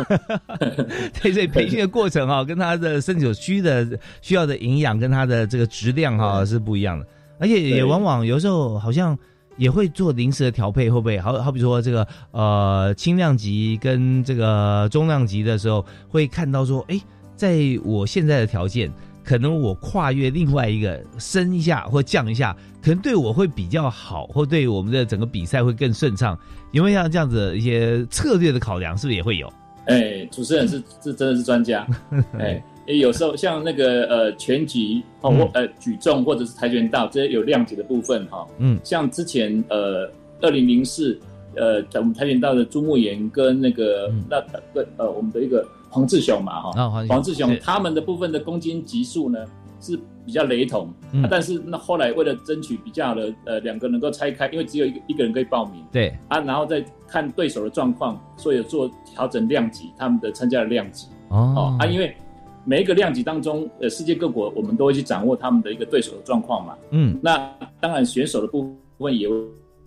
[1.24, 7.08] 对，所以培训的过程哈，跟他的身体所需的需要的营养跟他的这个质量哈是不一样的，
[7.40, 9.18] 而且也往往有时候好像
[9.56, 11.18] 也会做临时的调配，会不会？
[11.18, 17.00] 好好比说这个呃轻量级跟这个中量级的时候，会看到说，哎，
[17.38, 18.92] 在我现在的条件。
[19.28, 26.38] 可能我跨越另外一个升一下或降一下，可能对我会比较好，或对我们的整个比赛会更顺畅。
[26.70, 28.96] 有没有像这样子一些策略的考量？
[28.96, 29.52] 是不是也会有？
[29.88, 31.84] 哎，主持人是是真的是专家。
[32.38, 40.08] 哎，有时候像那个呃拳击或呃举重或者是跆拳道这些有量级的部分哈，嗯，像之前呃
[40.42, 41.20] 二零零四
[41.56, 44.40] 呃我们跆拳道的朱木炎跟那个那
[44.76, 45.68] 个呃我们的一个。
[45.88, 49.40] 黄志雄嘛，哈，黄志雄他们的部分的公斤级数呢
[49.86, 50.88] 是比较雷同，
[51.22, 56.18] 啊但是那后来为了争取比较的呃两个能够拆开，因为只有一个一个人可以报名，对。
[56.28, 61.08] 啊，然后再看对手的状况，所以做调整量级，他们的参加的量级。
[61.30, 61.78] 哦。
[61.80, 62.16] 啊，因为
[62.64, 69.30] 每一个量级当中，呃，世界各国我们都会去掌握他们的一个对手的状况嘛，嗯，那当然选手的部分也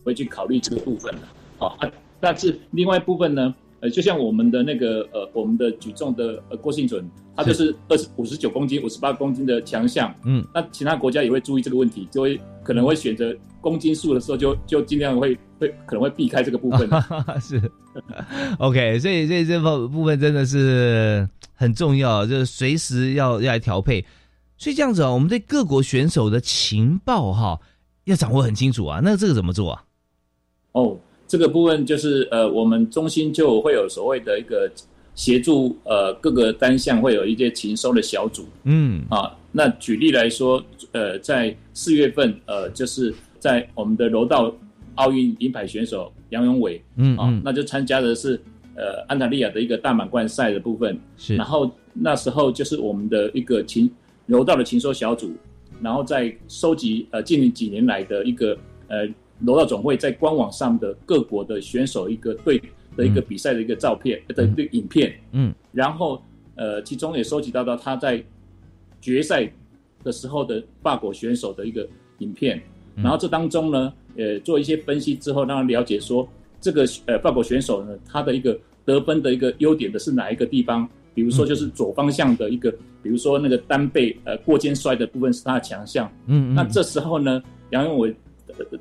[0.04, 1.22] 会去考虑这个部分的，
[1.58, 3.54] 好啊，但是另外一部分呢？
[3.80, 10.12] 呃，就像我们的那个呃，我们的举重的呃郭幸存，他就是二十五十九公斤、五十八公斤的强项。
[10.24, 16.90] 嗯，那其他国家也会注意这个问题，就会可能会选择公斤数的时候，就就尽量会会可能会避开这个部分。
[17.40, 17.62] 是
[18.58, 24.04] ，OK，所以所以这部部分真的是很重要，就是随时要要来调配。
[24.56, 27.60] 所以这样子啊，我们对各国选手的情报哈
[28.06, 29.00] 要掌握很清楚啊。
[29.00, 29.84] 那这个怎么做啊？
[30.72, 30.98] 哦。
[31.30, 34.66] 这个部分就是呃，我们中心就会有所谓的一个
[35.18, 39.04] 协助呃各个单项会有一些勤收的小组，嗯。
[39.10, 44.54] 啊，那举例来说，呃，在四月份呃，就是在我们的柔道
[44.94, 48.40] 奥运银牌选手杨永伟，嗯啊，那就参加的是
[48.76, 53.90] 呃安塔利亚的一个大满贯赛的部分，是，然后那时候就是我们的一个勤
[54.26, 55.32] 柔道的勤收小组，
[55.82, 58.56] 然后在收集呃近几年来的一个
[58.86, 59.08] 呃。
[59.46, 62.60] 柔道总会在官网上的各国的选手一个对
[62.98, 66.20] 的一个比赛的一个照片的一个影片，嗯，然后
[66.56, 68.20] 呃，其中也收集到到他在
[69.00, 69.48] 决赛
[70.02, 71.88] 的时候的法国选手的一个
[72.18, 72.60] 影片，
[72.96, 76.28] 然后这当中呢，呃，做一些分析之后，让他了解说
[76.60, 80.88] 这个呃法国选手呢，他的一个得分的一个优点的是哪一个地方。
[81.14, 82.70] 比如说就是左方向的一个，
[83.02, 86.08] 比如说那个单背呃过肩摔的部分是他的强项。
[86.26, 88.14] 嗯，那这时候呢，杨永伟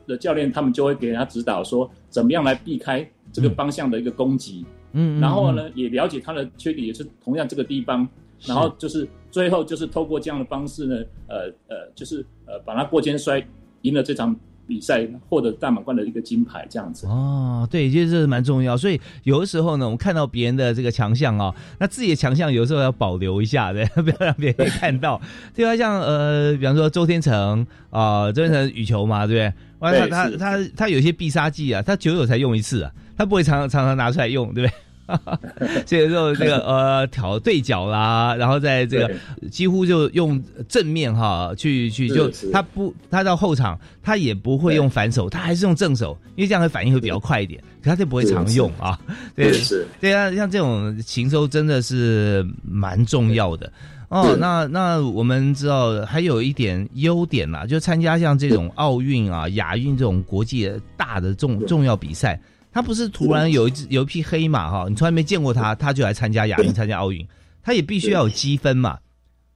[0.06, 4.66] 的教练他们就会给他指导说，怎么样来避开这个方向的一个攻击。
[4.94, 8.08] 嗯，然后呢，也了解他的缺点，也是同样这个地方。
[8.46, 10.96] 然后就是最后就是透过这样的方式呢，
[11.28, 13.44] 呃呃，就是呃把他过肩摔
[13.82, 14.36] 赢了这场
[14.68, 17.08] 比赛，获得大满贯的一个金牌，这样子。
[17.08, 18.78] 哦，对，其实这是蛮重要。
[18.78, 25.20] 所以有的时候呢，我们看到别人的这个强项哦，那自己的强项有时候要保留一下的， 不要让别人看到。
[25.56, 29.54] 对啊，像呃，比方说周天成啊，周天成羽球嘛，对不对？
[29.80, 34.78] 哇，他他他他有些必杀技啊，他久久才用一次啊，他不会常常常拿出来用，对不对？
[35.88, 39.10] 所以说这个 呃挑对角啦，然后在这个
[39.50, 49.00] 几乎就用正面哈去去就他不他到后场他也不会用反手，他还是用正手，因为这样的反应会比较快一点，可他就不会常用啊。
[49.34, 53.72] 对是，对啊，像这种禽收真的是蛮重要的
[54.10, 54.36] 哦。
[54.38, 62.38] 那那我们知道还有一点优点啦，就参加像这种奥运啊、亚运这种国际大的重重要比赛。
[62.78, 67.28] 他不是突然有一只有一匹黑马哈，你从来没见过他，他就来参加亚运、参加奥运，
[67.64, 69.00] 他也必须要有积分嘛。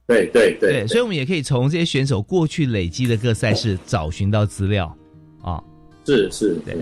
[0.08, 4.92] 对对对，所以我们也可以从这些选手过去累积的各赛事找寻到资料
[5.40, 5.62] 啊。
[6.04, 6.76] 是是，对。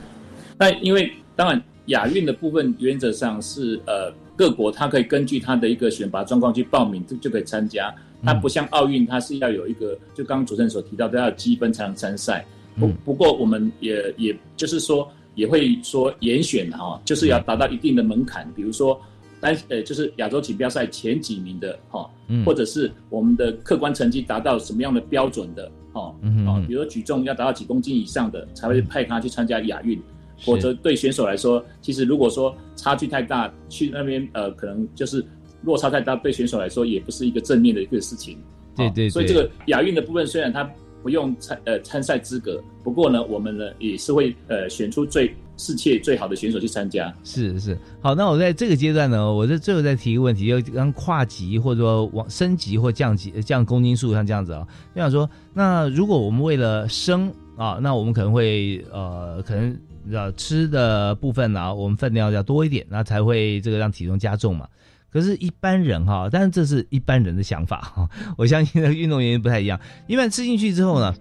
[0.58, 12.46] 那因为当然亚运的部分原则上是呃各国他可以根据他的一个选拔状况去报名就就可以参加，它不像奥运，它是要有一个就刚刚主持人所提到都要积分才能参赛。
[12.78, 15.06] 不不过我们也也就是说。
[15.34, 19.00] 也会说严选哈，就是要达到一定的门槛，比如说
[19.40, 22.10] 单呃，就是亚洲锦标赛前几名的哈，
[22.44, 26.14] 或者是我们的客观成绩达到什么样的标准的哈，
[26.46, 30.00] 啊，比如说举重要达到几公斤以上的才会派他去参加亚运，
[30.40, 35.24] 否则对选手来说，其实如果说差距太大，去那边呃，可能就是
[35.62, 38.38] 落差太大，对选手来说也不是一个正面的一个事情。
[38.76, 40.68] 对对，所以这个亚运的部分虽然它。
[41.02, 47.14] 不用参呃参赛资格，不过呢，我们呢也是会呃选出最世界最好的选手去参加。
[47.22, 59.76] 是是，好，那我在这个阶段呢，我在最后再提一个问题，就刚跨级或者说往升级或降级降公斤数，像这样子啊，就想说，那如果我们为了升啊，那我们可能会呃可能
[60.08, 64.66] 要吃的部分呢，我们分量要多一点，那才会这个让体重加重嘛。
[65.12, 68.08] 可是，一般人哈，但是这是一般人的想法哈。
[68.38, 69.78] 我相信个运动员不太一样。
[70.06, 71.14] 一般吃进去之后呢，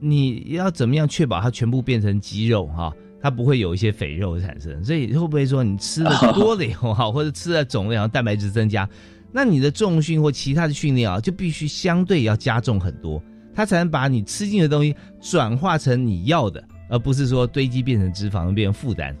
[0.00, 2.92] 你要怎么样确保它全部变成肌肉哈？
[3.22, 4.84] 它不会有一些肥肉产生。
[4.84, 8.86] 所以会不会说你吃的多了以后哈， 或者吃的肿了，然后蛋白质增加，
[9.32, 13.22] 那你的重训或其他的训练啊，就必须相对要加重很多，
[13.54, 19.16] 它才能把你吃进的东西转化成你要的，而不是说堆积变成脂肪变成负担。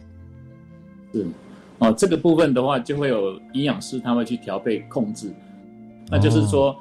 [1.14, 1.26] 是。
[1.82, 5.32] 哦，这个部分的话，就会有营养师他会去调配控制，
[6.08, 6.76] 那就是说，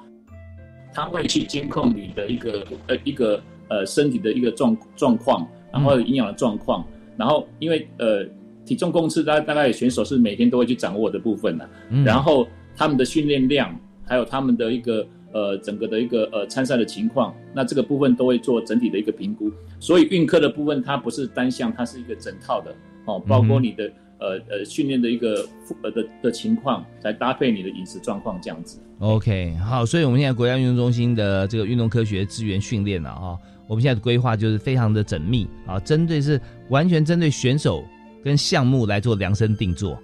[0.94, 6.86] 他会去监控你的一个呃一个呃身体的一个状状况，然后营养的状况，
[7.18, 8.24] 然后因为呃
[8.64, 11.68] 体重控制大大概选手是每天都会去掌握的部分呢，
[12.06, 12.48] 然后
[12.78, 13.76] 他们的训练量，
[14.06, 22.72] 还有他们的一个呃整个的一个呃参赛的情况，那这个部分都会做整体的一个评估，所以运科的部分它不是单项，它是一个整套的。
[23.06, 23.92] 哦，包括你的。
[24.22, 25.46] 呃呃，训练的一个
[25.84, 28.80] 呃的的情况，来搭配你的饮食状况这样子。
[29.00, 37.84] OK，好，所以我们现在国家运动中心的这个运动科学资源训练了哈，我们现在的规划就是非常的缜密啊，针对是完全针对选手
[38.24, 40.00] 跟项目来做量身定做。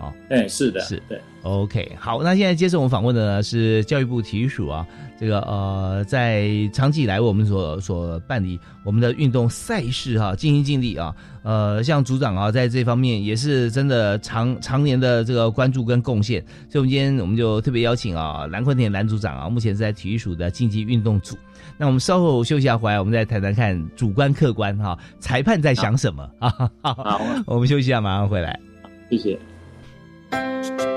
[0.00, 1.00] 啊，哎，是的，是。
[1.08, 4.86] 对，OK，好，那现在接受我们访问的呢是教育部体育署啊，
[5.18, 21.36] 这个呃，在长期以来我们所所办理我们的运动赛事哈，尽心尽力啊，呃，像组长啊，在这方面也是真的常常年的这个关注跟贡献，所以我们今天我们就特别邀请啊，蓝坤田蓝组长啊，目前是在体育署的竞技运动组，
[21.76, 26.70] 那我们稍后休息下回来，我们再谈谈看主观客观哈，裁判在想什么啊？
[26.82, 28.58] 好，我们休息一下，马上回来，
[29.10, 29.38] 谢谢。
[30.32, 30.89] Thank you.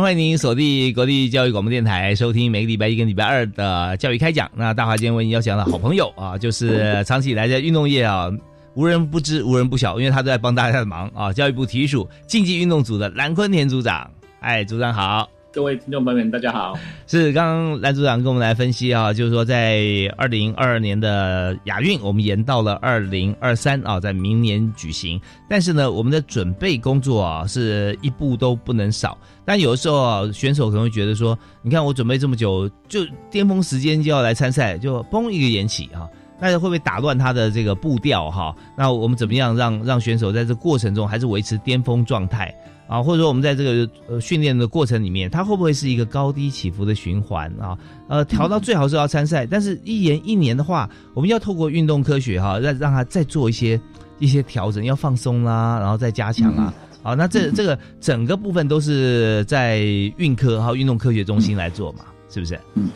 [0.00, 4.50] 欢迎您锁定国立教育广播电台，收听每个礼拜一跟礼拜二的教育开讲。
[4.54, 8.30] 那大华今天为您邀请的好朋友啊，就是长期以来在运动业啊
[8.74, 11.32] 无人不知、无人不晓，因为他都在帮大家的忙啊。
[11.32, 15.28] 教育部体育署竞技运动组的蓝坤田组长，哎，组长好。
[15.56, 16.78] 各位听众朋友们，大家好。
[17.06, 19.80] 是刚刚蓝组长跟我们来分析啊，就是说在
[20.14, 25.18] 二零二二年的亚运，我们延到了二零二三啊，在明年举行。
[25.48, 29.16] 但是呢，我们的准备工作啊，是一步都不能少。
[29.46, 33.00] 但有的时候啊，选手可能会觉得说，你看我准备这么久，就
[33.30, 36.06] 巅峰时间就要来参赛，就嘣一个延期啊，
[36.38, 38.54] 那会不会打乱他的这个步调哈？
[38.76, 42.54] 那我们怎么样让让选手在这过程中还是维持巅峰状态？
[42.88, 47.76] 啊，或者说我们在这个呃训练的过程里面，它会不会是一个高低起伏的循环啊？
[48.08, 53.80] 呃，调到最好是要参赛，但是一延一年的话，我们要透过运动科学哈，让让他再做一些
[54.20, 56.72] 一些调整，要放松啦，然后再加强啊。
[57.02, 59.80] 好，那这这个整个部分都是在
[60.16, 62.56] 运科还有运动科学中心来做嘛，是不是？
[62.74, 62.88] 嗯，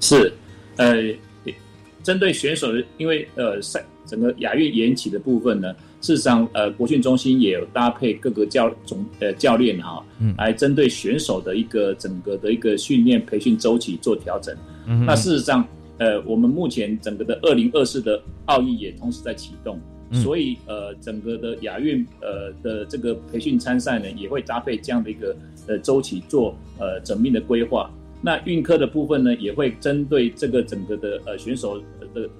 [0.00, 0.30] 是，
[0.76, 0.94] 呃，
[2.02, 5.74] 针对选手的，因为呃赛整个亚运延期的部分呢。
[6.00, 10.04] 事实上，呃，国训中心也有搭配各个教总呃教练哈，
[10.36, 14.56] 来针对选手的一个整个的一个训练培训周期做调整。
[15.04, 15.66] 那事实上，
[15.98, 19.80] 呃，我们目前整个的二零二四的奥运也同时在启动，
[20.22, 25.36] 所以呃，整个的亚运呃的这个培训参赛呢，也会搭配这样的一个
[25.66, 27.90] 呃周期做呃缜密的规划。
[28.22, 31.82] 那运科的部分呢，也会针对这个整个的呃选手
[32.14, 32.30] 的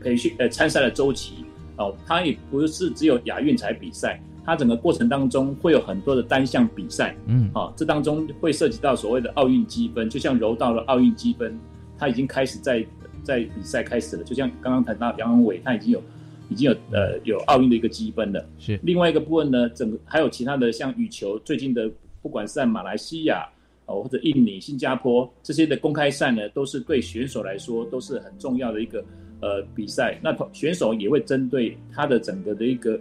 [0.00, 1.44] 培训呃参赛的周期。
[1.76, 11.58] 哦，它也不是只有亚运才比赛，它整个过程当中会有很多的单项比赛，嗯，好，这当中会涉及到所谓的奥运积分，就像柔道的奥运积分，
[11.98, 12.86] 它已经开始在
[13.22, 16.02] 在比赛开始了，就像刚刚谈到杨文伟，他已经有
[16.50, 23.48] 已经有呃有奥运的一个积分了，是另外一个部分呢，整个还有其他的像羽球，最近的不管是在马来西亚
[23.86, 29.02] 哦或者印尼、新加坡这些的公开赛呢，都是对选手来说都是很重要的一个。
[29.44, 32.98] 呃，比赛那选手也会针对他的整个的一个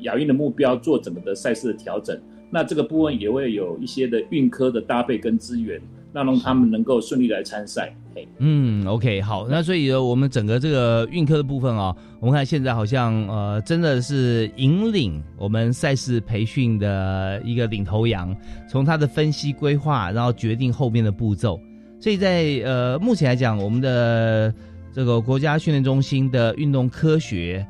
[0.00, 2.20] 亚运的目标做整个的赛事的调整。
[2.50, 5.80] 那这个部分也会有一些的运科的搭配跟资源，
[6.12, 7.94] 那让他们能够顺利来参赛。
[8.38, 9.46] 嗯，OK，好。
[9.48, 18.36] 那所以呢我们整个这个运科的部分啊，我们看现在好像呃，真的是引领我们赛事培训的一个领头羊，
[18.68, 21.60] 从他的分析规划，然后决定后面的步骤。
[22.00, 24.52] 所以在呃目前来讲，我们的
[24.94, 27.66] 这个国家训练中心的运动科学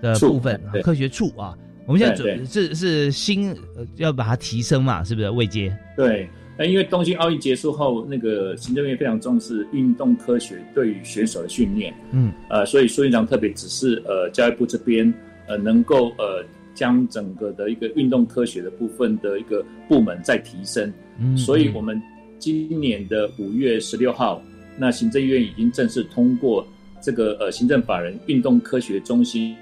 [0.00, 3.52] 的部分，科学处啊，我们现在准是是新
[3.96, 5.28] 要把它提升嘛，是不是？
[5.30, 5.76] 未接？
[5.96, 15.12] 对，那因为东京奥运结束后，那个行政院非常重视运动科学对于选手的训练，嗯，呃，所以苏院长特别指示呃教育部这边
[15.48, 22.00] 呃能够呃将整个的一个运动科学的部分的一个部门再提升，嗯，所以我们
[22.38, 24.40] 今年的五月十六号。
[24.78, 26.64] 那行政院已经正式通过
[27.00, 29.56] 这个呃行政法人运动科学中心，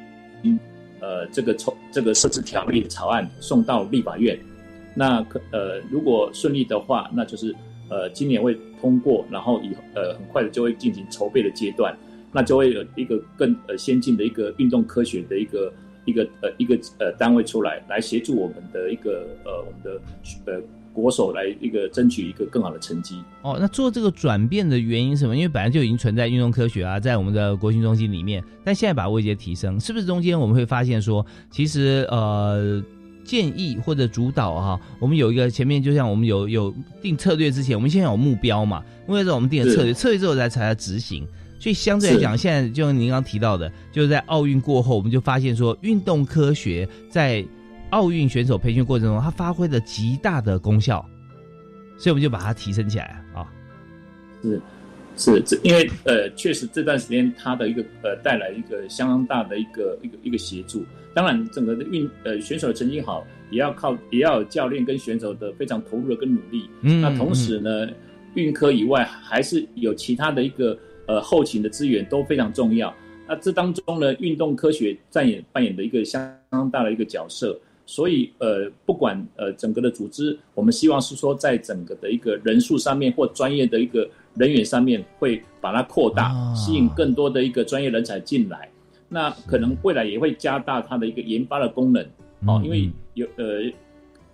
[1.00, 4.38] 呃这个筹这个设置条例的草案送到立法院。
[4.94, 7.54] 那可呃如果顺利的话，那就是
[7.88, 11.96] 呃今年会通过，然后以呃很快的就会进行筹备的阶段，
[12.30, 15.72] 那就会有一个更呃先进的一个运动科学的一个
[16.04, 20.00] 一个呃一个呃单位出来，来协助我们的一个呃我们的
[20.52, 20.62] 呃。
[20.96, 23.58] 国手来一个争取一个更好的成绩哦。
[23.60, 25.36] 那做这个转变的原因是什么？
[25.36, 32.82] 因为本来就已经存在运动科学啊，在我们的国训中心里面，但现在把位阶提升，是不是中间我们会发现说，其实呃
[33.24, 41.26] 建议或者主导哈，我们有一个前面就像我们有有定策略之前，我们先有目标嘛，目标之后我们定了策略，策略之后才才来执行。
[41.58, 47.44] 所以相对来讲，现在就像您刚提到的，就是在奥运过后，我们就发现说，运动科学在。
[47.90, 51.04] 奥运选手培训过程中，他发挥了极大的功效，
[51.96, 53.46] 所以我们就把它提升起来啊。
[54.42, 54.60] 是
[55.16, 60.84] 是，这因为呃，确实这段时间他的一个呃带来一个相当大的一个一个一个协助。
[61.14, 66.68] 当然，整个的运呃选手的成绩好，也要靠也要有教练跟选手的非常投入的跟努力。
[66.82, 67.00] 嗯。
[67.00, 67.88] 那同时呢，
[68.34, 72.94] 运科以外还是有其他的一个呃后勤的资源都非常重要。
[73.26, 77.58] 那这当中呢，运动科学扮演扮演的一个相当大的一个角色。
[77.88, 88.68] 所以，呃，不管呃整个的组织，我们希望是说，在整个的一个人数上面或专业的一个人员上面，会把它扩大，吸引更多的一个专业人才进来。
[89.08, 92.04] 那可能未来也会加大它的一个研发的功能，
[92.44, 93.62] 哦，因为有呃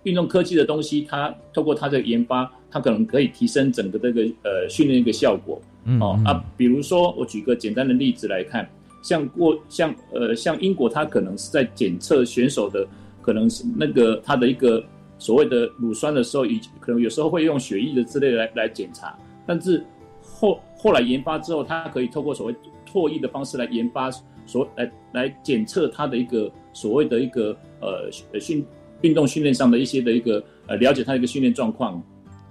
[0.01, 5.61] 运动科技的东西，它透过它的研发，它可能可以提升整个这个呃训练一个效果。
[5.99, 8.67] 哦啊，比如说我举个简单的例子来看，
[9.03, 12.83] 像过像呃像英国，它可能是在检测选手的。
[13.23, 14.83] 可能是那个他的一个
[15.17, 19.17] 所谓的乳酸的时候，以可能有时候会用血液的之类来来检查，
[19.47, 19.83] 但是
[20.21, 22.55] 后后来研发之后，它可以透过所谓
[22.85, 24.11] 唾液的方式来研发，
[24.45, 28.65] 所来来检测他的一个所谓的一个呃训
[29.01, 32.03] 运动训练上的一些的一个呃了解他的一个训练状况。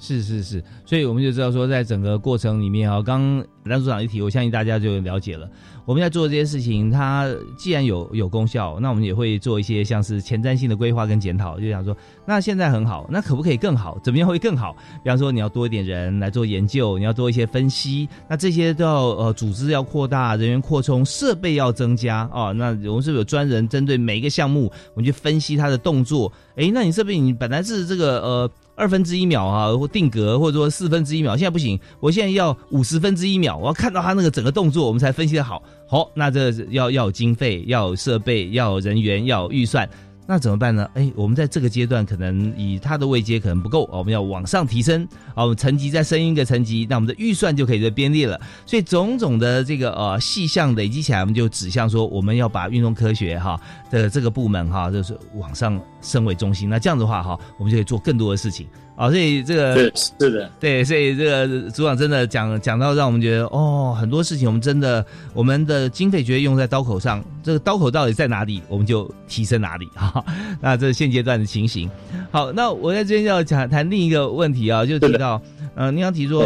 [0.03, 3.23] 是是是，所以我们就知道说，在整个过程里面啊，刚
[3.63, 5.49] 蓝组长一提，我相信大家就了解了。
[5.85, 11.97] 我们在做这些事情，它既然有有功效，那我们也会做一些像是前瞻性的规划跟检讨，就想说，
[12.27, 13.97] 那现在很好，那可不可以更好？
[14.03, 14.77] 怎么样会更好？
[15.05, 22.53] 比方说，你要多一点人来做研究，你要多一些分析，那这些都要呃，组织要扩大，人员扩充，设备要增加哦。
[22.53, 26.33] 那我们是不是有专人针对每一个项目，我们去分析他的动作？
[26.57, 28.51] 哎，那你设备你本来是这个呃。
[28.75, 35.63] 二分之一秒啊，或定格，或者说四分之一秒，现在不行，我现在要五十分之一秒，我要看到他那个整个动作，我们才分析的好。
[35.87, 39.89] 好，那这要要经费，要设备，要人员，要预算。
[40.25, 40.89] 那怎么办呢？
[40.95, 48.41] 哎，我们在这个阶段可能以他的位阶可能不够我们要往上提升啊，我们层级再升一个层级，那我们的预算就可以在编列了。
[48.65, 53.61] 所以种种的这个呃细项累积起来，我们就指向说我们要把运动科学哈
[53.91, 56.69] 的这个部门哈就是往上升为中心。
[56.69, 58.69] 那这样的话哈，我们就可以做更多的事情。
[59.03, 70.25] 啊，所以这个是的，对，所以这个组长真的讲讲到，让我们觉得哦，很多事情我们真的我们的经费绝对用在刀口上，这个刀口到底在哪里，我们就提升哪里哈。
[70.63, 71.91] 那这是现阶段的情形。
[72.31, 75.43] 好，那我在这边要讲谈另一个问题啊，就提到，
[75.75, 76.45] 呃，您刚提说，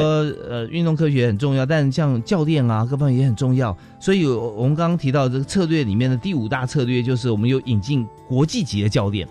[0.49, 3.77] 呃，运动科学很重要，但像教练啊，各方面也很重要。
[4.01, 9.29] 所以我们刚刚提到这个策略里面的第五大策略，就是我们有引进国际级的教练。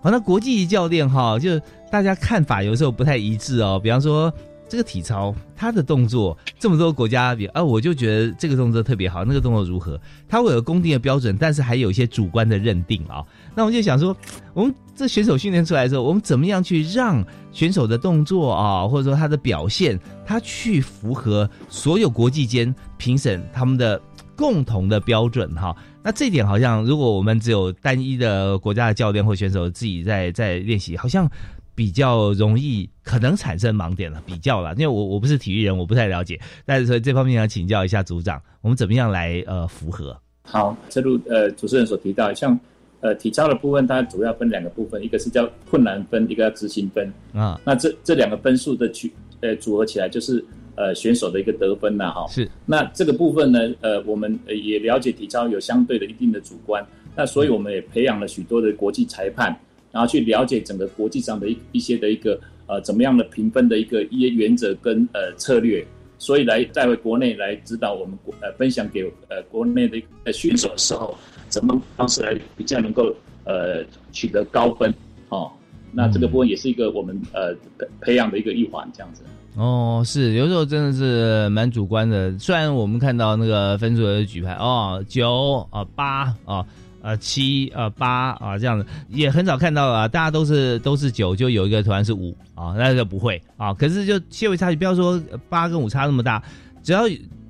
[0.00, 3.80] 好，那国际教练哈，就大家看法有时候不太一致哦。
[3.82, 4.32] 比方说，
[4.68, 10.00] 这个体操，他的动作这么多国家比啊，我就觉得这个动作特别好，那个动作如何？
[10.28, 13.24] 他会有公定的标准，但是还有一些主观的认定啊。
[13.54, 14.16] 那我们就想说，
[14.54, 24.00] 我们这选手训练出来的时候，我们怎么样去让选手的动作啊，或者说他的表现，他去符合所有国际间评审他们的
[24.36, 25.74] 共同的标准哈？
[26.08, 31.30] 那这点好像，如果我们只有单一的国家的教练或选手自己在在练习，好像
[31.74, 34.22] 比较容易可能产生盲点了。
[34.24, 36.40] 比较了，因为我我不是体育人，我不太了解。
[36.64, 40.18] 但是所以这方面想请教一下组长，我们怎么样来呃符合？
[40.44, 42.58] 好，正如呃主持人所提到，像
[43.00, 47.60] 呃体操的部分，它主要分两个部分，一个是叫困难分，一个叫执行分啊。
[47.66, 50.42] 那这这两个分数的取呃组合起来就是。
[50.78, 52.48] 呃，选手的一个得分呐，哈，是。
[52.64, 59.58] 那这个部分呢，呃，我们也了解体操有相对的一定的主观，那所以我们也培养了许多的国际裁判，
[59.90, 65.84] 然后去了解整个国际上的一一些的一个呃怎么样的评分的一个一些原则跟呃策略，
[66.16, 71.18] 所以来带回国内来指导我们国呃分享给呃国内的呃选手的时候，
[71.48, 73.12] 怎么方式来比较能够
[73.42, 74.94] 呃取得高分
[75.30, 75.50] 哦。
[75.90, 77.52] 那这个部分也是一个我们呃
[78.00, 79.24] 培养的一个一环，这样子。
[79.58, 82.38] 哦，是有时候真的是蛮主观的。
[82.38, 86.64] 虽然我们看到那个分数的举牌，哦，九啊八啊
[87.02, 93.74] 啊七啊八啊这样子，也很少看到啊，大家都是都是九，就有一个团是五啊，那就不会啊。
[93.74, 96.40] 可是就些微差距，不要说八跟五差那么大，
[96.84, 97.02] 只要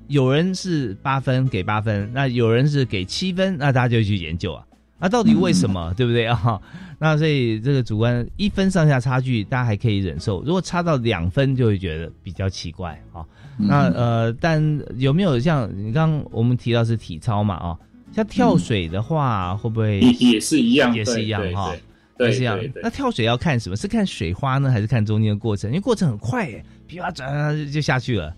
[0.07, 4.65] 有人是八分给八分，那有人是给七分，那大家就去研究啊。
[4.99, 6.61] 那到底为什么，对不对啊？
[6.99, 13.25] 那所以这个主观一分上下差距，大家还可以忍受；如果差到两分，就会觉得比较奇怪啊。
[13.57, 17.55] 那呃，但有没有像你刚刚我们提到是体操嘛？
[17.55, 17.79] 啊，
[18.11, 20.93] 像跳水的话，会不会也是一样？
[20.93, 21.73] 也是一样哈，
[22.19, 22.59] 也是一样。
[22.83, 23.77] 那跳水要看什么？
[23.77, 25.69] 是看水花呢，还是看中间的过程？
[25.69, 26.51] 因为过程很快，
[26.87, 28.35] 噼啪转就下去了。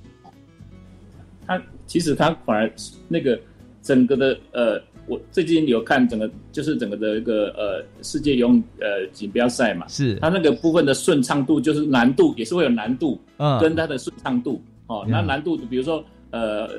[1.48, 2.72] 它其实它反而
[3.08, 3.40] 那个
[3.82, 4.80] 整个的呃。
[5.12, 10.16] 我最近有看整个，就是整个的一个呃世界游泳呃锦标赛嘛，是。
[10.22, 14.64] 它那个部分的顺畅度，就是难度也是会有难度，嗯，跟它的顺畅度。
[14.88, 16.02] 哦，那难度比如说
[16.32, 16.70] 呃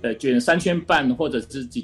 [0.00, 1.82] 呃卷三圈半或者是几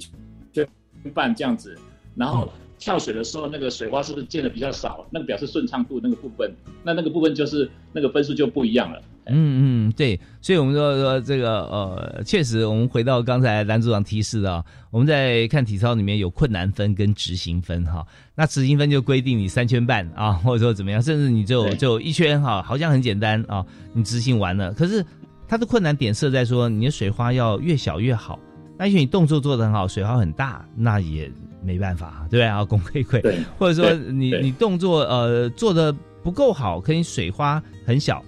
[0.55, 0.66] 圈
[1.12, 1.76] 半这样子，
[2.16, 6.51] 然后跳水的时候那个水花是不是溅的比较少，那个表示顺畅度那个部分，
[6.82, 9.03] 那那个部分就是那个分数就不一样了。
[9.26, 18.06] 嗯嗯，对，所以我们说说这个呃，确实，我们回到刚才蓝组长提示的，我们在看体操里面有困难分跟执行分哈。
[18.34, 23.64] 那执行分就规定你三圈半啊，或者说怎么样，甚至你就就一圈哈，好像很简单啊，
[23.94, 24.72] 你执行完了。
[24.74, 25.04] 可是
[25.48, 28.38] 它的困难点设在说，你的水花要越小越好。
[28.76, 31.30] 那因为你动作做得很好，水花很大，那也
[31.62, 32.64] 没办法，对不对啊？
[32.64, 33.22] 功亏亏。
[33.56, 35.90] 或者说你你动作呃做的
[36.22, 38.22] 不够好，可以水花很小。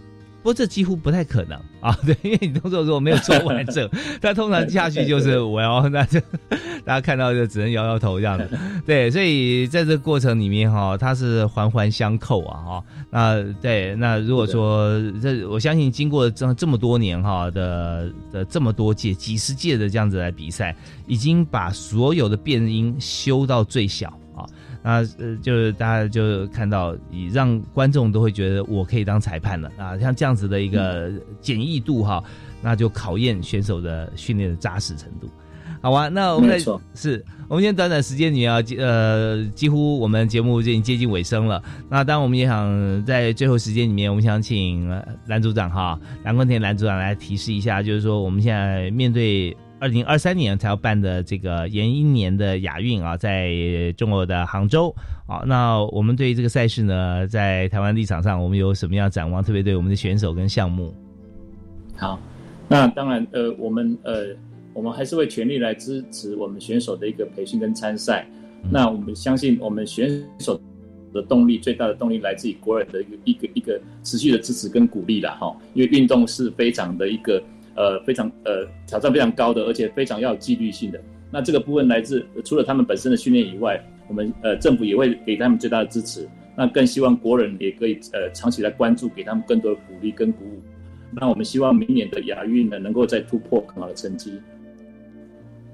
[0.46, 3.88] 过这几乎不太可能啊，对，因为你动作如果没有做完 整，
[4.22, 6.20] 他通常下去就是我要，那就
[6.84, 8.48] 大家看到就只能摇摇头这样子。
[8.86, 12.84] 对，所以在这过程里面哈，它是环环相扣啊哈。
[13.10, 14.88] 那对，那如果说
[15.20, 20.76] 这，我相信经过这这么多年哈的的这么多届、几十届的这样子来比赛，
[21.08, 24.16] 已经把所有的变音修到最小。
[24.88, 31.10] 那呃，就是大家就看到，以让观众都会觉得我可以当裁判了啊，像这样子的一个
[31.40, 32.22] 简易度哈，
[32.62, 35.28] 那就考验选手的训练的扎实程度。
[35.82, 36.56] 好啊，那我们在
[36.94, 41.60] 是，我们今天短短时间里啊，呃，几乎我们节目已经接近尾声了。
[41.88, 44.88] 那当然，我们也想在最后时间里面，我们想请
[45.26, 49.56] 蓝组长哈，蓝坤田蓝组长来提示一下，就是说我们现在面对。
[49.78, 53.52] 二零二三年才要办的这个延一年的亚运啊，在
[53.94, 54.94] 中国的杭州
[55.26, 59.42] 啊，那我们对于这个赛事呢，在台湾立场上，我们有什么样展望？
[59.42, 60.94] 特别对我们的选手跟项目。
[61.94, 62.18] 好，
[62.68, 64.28] 那当然，呃，我们呃，
[64.72, 68.26] 我们还是会全力来支持我们选手的一个培训跟参赛。
[68.70, 70.08] 那我们相信，我们选
[70.38, 70.58] 手
[71.12, 77.42] 的动力最大的动力来自于国人的一个一个一个持续的支持跟鼓励了哈，因为运动是非常的一个。
[77.76, 81.00] 呃，非常呃挑战非常高的，而且非常要有纪律性的。
[81.30, 86.28] 那这个部分来自除了他们本身的训练以外，我们呃政府也会给他们最大的支持。
[86.56, 90.62] 那更希望国人也可以呃长期来关注，给他们更多的鼓励跟鼓舞。
[91.12, 94.40] 那我们希望明年的亚运呢，能够再突破更好的成绩。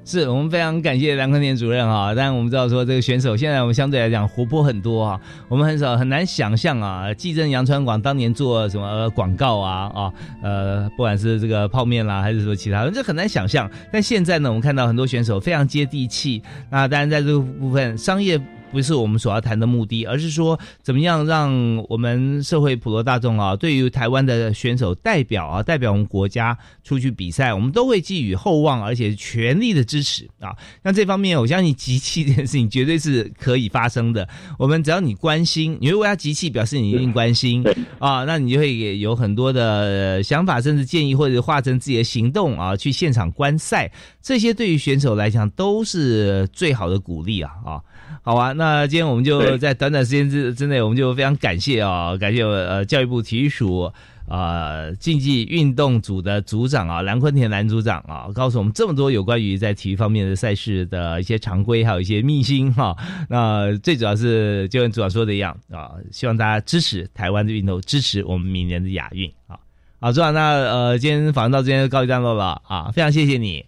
[0.05, 2.13] 是我们非常感谢梁坤田主任啊！
[2.15, 13.71] 但我们知道说这个选手现在我们相对来讲活泼很多啊，我们很少很难想象啊，继正杨川广当年做什么广告啊啊呃，不管是这个泡面啦，还是说其他，这很难想象。
[13.93, 16.43] 但现在呢，我们看到很多选手非常接地气。
[16.69, 18.41] 那当然在这个部分商业。
[18.73, 21.53] 不是我们所要谈的目的，而是说怎么样让
[21.89, 30.57] 我们社会普罗大众啊，对于台湾的选手代表啊，代表我们国家出去比赛，我们都会寄予厚望，而且全力的支持啊。
[30.83, 34.27] 那这方面，我相信集气这件事情绝对是可以发生的。
[34.59, 37.63] 我们只要你关心，你如果要集气，表示你一定关心
[37.99, 43.93] 啊，那你就会有很多的想法，甚至建议，或者化成自己的行动啊，去现场观赛。
[44.23, 47.81] 这些对于选手来讲都是最好的鼓励啊啊。
[48.25, 53.91] 好啊，那今天我们就在短短时间之之内，我们就非常感谢啊，感谢呃教育部体育署
[54.29, 62.97] 啊竞技运动组的组长啊蓝坤田蓝组长啊，告诉我们这么多有关于在体育方面的赛事的一些常规，还有一些秘辛哈。
[63.29, 69.59] 那最主要是就跟组长说的一样啊，希望大家支持台湾的运动，支持我们明年的亚运啊。
[70.01, 73.65] 好，组长，那呃今天访问到这边告一段落了啊，非常谢谢你。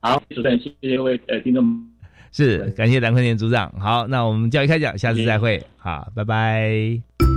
[0.00, 1.91] 好，主持人，谢谢各位呃听众。
[2.32, 3.70] 是，感谢蓝坤年组长。
[3.78, 5.62] 好，那我们教育开讲，下次再会。
[5.76, 7.31] 好，拜拜。